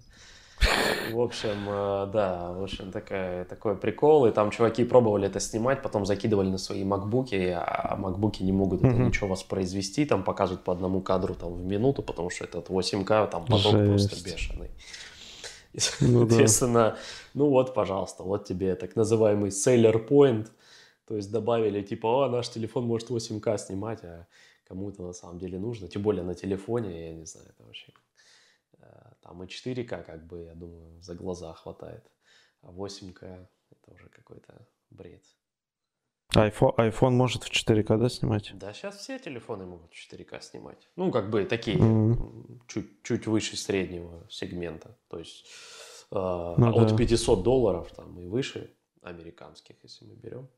[1.11, 4.25] В общем, э, да, в общем, такая, такой прикол.
[4.25, 8.83] И там чуваки пробовали это снимать, потом закидывали на свои макбуки, а макбуки не могут
[8.83, 9.05] это mm-hmm.
[9.07, 13.45] ничего воспроизвести, там показывают по одному кадру там в минуту, потому что этот 8К там
[13.45, 14.09] поток Жесть.
[14.09, 14.71] просто бешеный.
[16.01, 16.97] Ну, Соответственно, да.
[17.33, 20.49] ну вот, пожалуйста, вот тебе так называемый seller point.
[21.05, 24.27] То есть добавили типа, о, наш телефон может 8К снимать, а
[24.67, 25.87] кому это на самом деле нужно.
[25.87, 27.93] Тем более на телефоне, я не знаю, это вообще...
[28.79, 32.03] Э, там и 4К, как бы, я думаю, за глаза хватает.
[32.61, 35.23] А 8К это уже какой-то бред.
[36.33, 38.51] iPhone, iPhone может в 4К, да, снимать?
[38.55, 40.87] Да, сейчас все телефоны могут в 4К снимать.
[40.95, 42.61] Ну, как бы такие, mm-hmm.
[42.67, 44.97] чуть, чуть выше среднего сегмента.
[45.07, 45.45] То есть
[46.11, 46.97] э, ну, от да.
[46.97, 50.49] 500 долларов там и выше американских, если мы берем,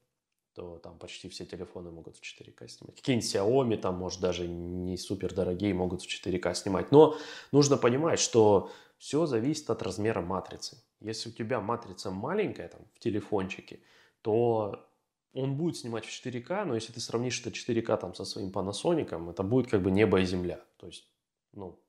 [0.53, 2.95] то там почти все телефоны могут в 4К снимать.
[2.95, 6.91] Какие-нибудь Xiaomi, там, может, даже не супер дорогие, могут в 4К снимать.
[6.91, 7.15] Но
[7.51, 10.82] нужно понимать, что все зависит от размера матрицы.
[10.99, 13.80] Если у тебя матрица маленькая там в телефончике,
[14.24, 14.84] то
[15.34, 19.32] он будет снимать в 4К, но если ты сравнишь это 4К там со своим Panasonic,
[19.32, 20.60] это будет как бы небо и земля.
[20.78, 21.08] То есть,
[21.54, 21.80] ну,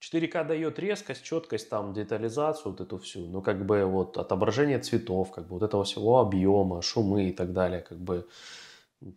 [0.00, 5.30] 4К дает резкость, четкость, там, детализацию, вот эту всю, но как бы вот отображение цветов,
[5.30, 8.26] как бы вот этого всего объема, шумы и так далее, как бы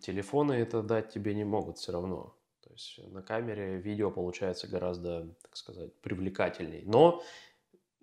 [0.00, 2.34] телефоны это дать тебе не могут все равно.
[2.62, 6.82] То есть на камере видео получается гораздо, так сказать, привлекательней.
[6.86, 7.22] Но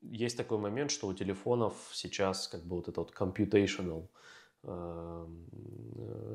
[0.01, 4.07] есть такой момент, что у телефонов сейчас как бы вот это вот computational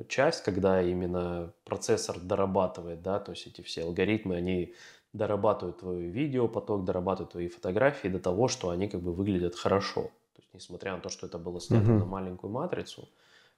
[0.08, 4.74] часть, когда именно процессор дорабатывает, да, то есть эти все алгоритмы, они
[5.12, 10.02] дорабатывают твой видеопоток, дорабатывают твои фотографии до того, что они как бы выглядят хорошо.
[10.34, 11.98] То есть, несмотря на то, что это было снято mm-hmm.
[11.98, 13.08] на маленькую матрицу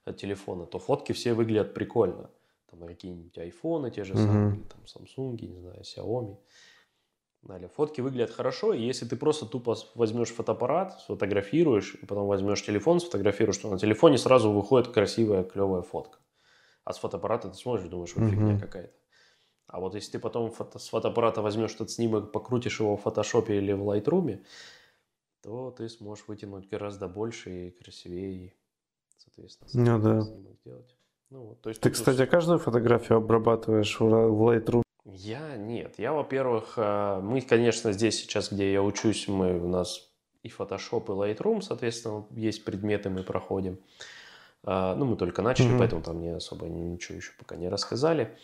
[0.05, 2.29] от телефона, то фотки все выглядят прикольно.
[2.71, 4.25] Там какие-нибудь айфоны те же mm-hmm.
[4.25, 6.37] самые, или там Samsung, не знаю, Xiaomi.
[7.41, 12.63] Далее, фотки выглядят хорошо, и если ты просто тупо возьмешь фотоаппарат, сфотографируешь, и потом возьмешь
[12.65, 16.19] телефон, сфотографируешь, то на телефоне сразу выходит красивая, клевая фотка.
[16.83, 18.29] А с фотоаппарата ты смотришь, думаешь, mm-hmm.
[18.29, 18.93] фигня какая-то.
[19.67, 23.57] А вот если ты потом фото, с фотоаппарата возьмешь этот снимок, покрутишь его в фотошопе
[23.57, 24.43] или в Lightroom,
[25.41, 28.53] то ты сможешь вытянуть гораздо больше и красивее, и,
[29.17, 30.21] соответственно, ну, да.
[30.21, 30.95] снимок сделать.
[31.29, 34.81] Ну, вот, то есть ты, кстати, каждую фотографию обрабатываешь в Lightroom?
[35.05, 35.95] Я нет.
[35.97, 40.09] Я, во-первых, э, мы, конечно, здесь сейчас, где я учусь, мы у нас
[40.43, 43.79] и Photoshop, и Lightroom, соответственно, есть предметы, мы проходим.
[44.63, 45.79] Э, ну, мы только начали, mm-hmm.
[45.79, 48.37] поэтому там не особо ничего еще пока не рассказали.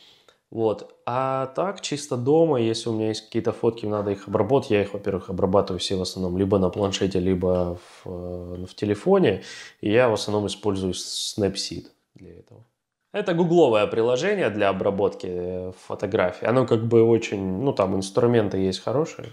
[0.52, 0.96] Вот.
[1.06, 4.94] А так, чисто дома, если у меня есть какие-то фотки, надо их обработать, я их,
[4.94, 9.44] во-первых, обрабатываю все в основном либо на планшете, либо в, э, в телефоне.
[9.82, 12.64] И я в основном использую Snapseed для этого.
[13.16, 16.48] Это гугловое приложение для обработки э, фотографий.
[16.48, 19.30] Оно как бы очень, ну там инструменты есть хорошие.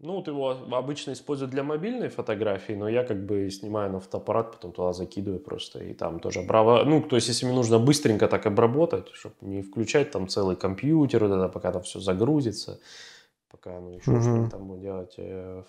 [0.00, 4.52] Ну, вот его обычно используют для мобильной фотографии, но я как бы снимаю на фотоаппарат,
[4.52, 6.82] потом туда закидываю просто, и там тоже браво.
[6.84, 11.24] Ну, то есть, если мне нужно быстренько так обработать, чтобы не включать там целый компьютер,
[11.24, 12.80] вот это, пока там все загрузится,
[13.48, 14.22] пока ну, еще угу.
[14.22, 15.62] что-то там будет делать, э,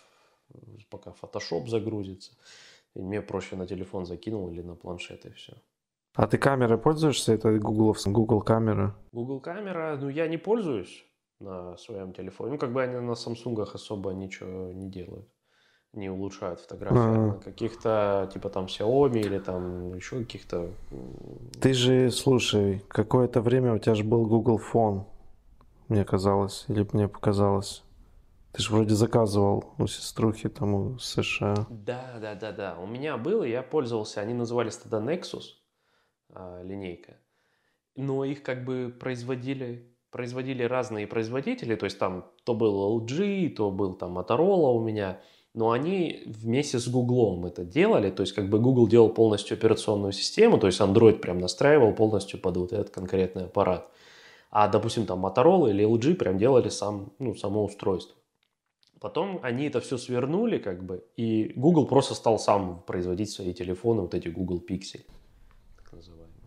[0.89, 2.31] пока Photoshop загрузится.
[2.95, 5.53] И мне проще на телефон закинул или на планшет, и все.
[6.13, 7.33] А ты камерой пользуешься?
[7.33, 8.95] Это Google, Google камера?
[9.13, 11.05] Google камера, ну, я не пользуюсь
[11.39, 12.51] на своем телефоне.
[12.51, 15.27] Ну, как бы они на Samsung особо ничего не делают.
[15.93, 16.97] Не улучшают фотографии.
[16.97, 17.27] А-а-а.
[17.27, 20.71] На каких-то, типа там Xiaomi или там еще каких-то...
[21.61, 25.05] Ты же, слушай, какое-то время у тебя же был Google Phone,
[25.87, 27.83] мне казалось, или мне показалось.
[28.53, 31.67] Ты же вроде заказывал у сеструхи там у США.
[31.69, 32.77] Да, да, да, да.
[32.81, 34.19] У меня был, и я пользовался.
[34.19, 35.60] Они назывались тогда Nexus
[36.33, 37.17] а, линейка.
[37.95, 43.71] Но их как бы производили производили разные производители, то есть там то был LG, то
[43.71, 45.21] был там Motorola у меня,
[45.53, 50.11] но они вместе с Google это делали, то есть как бы Google делал полностью операционную
[50.11, 53.89] систему, то есть Android прям настраивал полностью под вот этот конкретный аппарат.
[54.49, 58.15] А, допустим, там Motorola или LG прям делали сам, ну, само устройство.
[58.99, 64.01] Потом они это все свернули, как бы, и Google просто стал сам производить свои телефоны,
[64.01, 65.01] вот эти Google Pixel.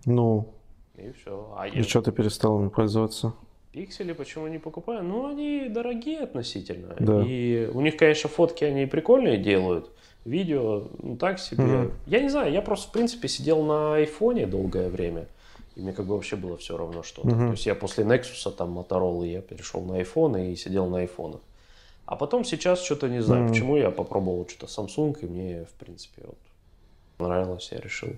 [0.07, 0.55] Ну.
[0.97, 1.55] И все.
[1.57, 1.83] А и я...
[1.83, 3.35] что ты перестал ими пользоваться?
[3.73, 5.03] Пиксели почему не покупаю?
[5.03, 6.95] Ну, они дорогие относительно.
[6.99, 7.25] Да.
[7.27, 9.91] И у них, конечно, фотки они прикольные делают.
[10.25, 11.65] Видео, ну так себе.
[11.65, 11.93] Угу.
[12.07, 15.27] Я не знаю, я просто, в принципе, сидел на айфоне долгое время.
[15.75, 17.29] И мне как бы вообще было все равно что-то.
[17.29, 17.37] Угу.
[17.37, 21.41] То есть я после Nexus, там, Motorola, я перешел на iPhone и сидел на айфонах.
[22.07, 23.53] А потом сейчас что-то не знаю, угу.
[23.53, 26.39] почему я попробовал что-то Samsung, и мне, в принципе, вот
[27.17, 28.11] понравилось, я решил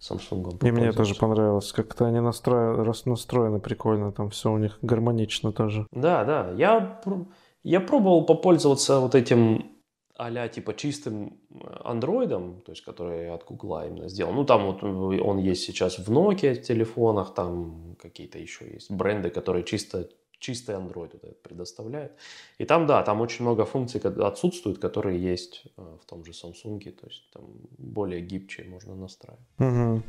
[0.00, 0.66] Samsung.
[0.66, 5.86] И мне тоже понравилось, как-то они настроены, настроены прикольно, там все у них гармонично тоже.
[5.92, 7.00] Да, да, я,
[7.62, 9.78] я пробовал попользоваться вот этим
[10.20, 11.38] а типа чистым
[11.84, 14.34] андроидом, то есть который от Google именно сделан.
[14.34, 19.64] Ну там вот он есть сейчас в Nokia телефонах, там какие-то еще есть бренды, которые
[19.64, 20.08] чисто
[20.38, 22.12] чистый Android вот этот предоставляет.
[22.58, 26.90] И там, да, там очень много функций отсутствует, которые есть э, в том же Samsung,
[26.92, 27.44] то есть там
[27.78, 29.40] более гибче можно настраивать.
[29.58, 30.02] Угу.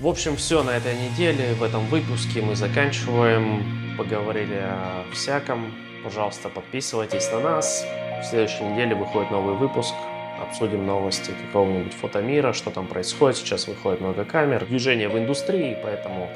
[0.00, 1.54] В общем, все на этой неделе.
[1.54, 3.96] В этом выпуске мы заканчиваем.
[3.96, 5.72] Поговорили о всяком.
[6.02, 7.86] Пожалуйста, подписывайтесь на нас.
[8.20, 9.94] В следующей неделе выходит новый выпуск.
[10.42, 13.36] Обсудим новости какого-нибудь фотомира, что там происходит.
[13.36, 14.66] Сейчас выходит много камер.
[14.66, 16.28] Движение в индустрии, поэтому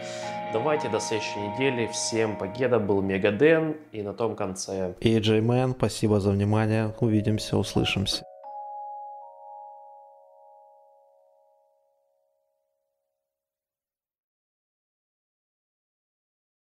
[0.53, 1.87] давайте до следующей недели.
[1.87, 2.79] Всем погеда.
[2.79, 3.77] Был Мегаден.
[3.93, 4.95] И на том конце...
[5.01, 6.95] И Джеймен, спасибо за внимание.
[7.01, 8.25] Увидимся, услышимся.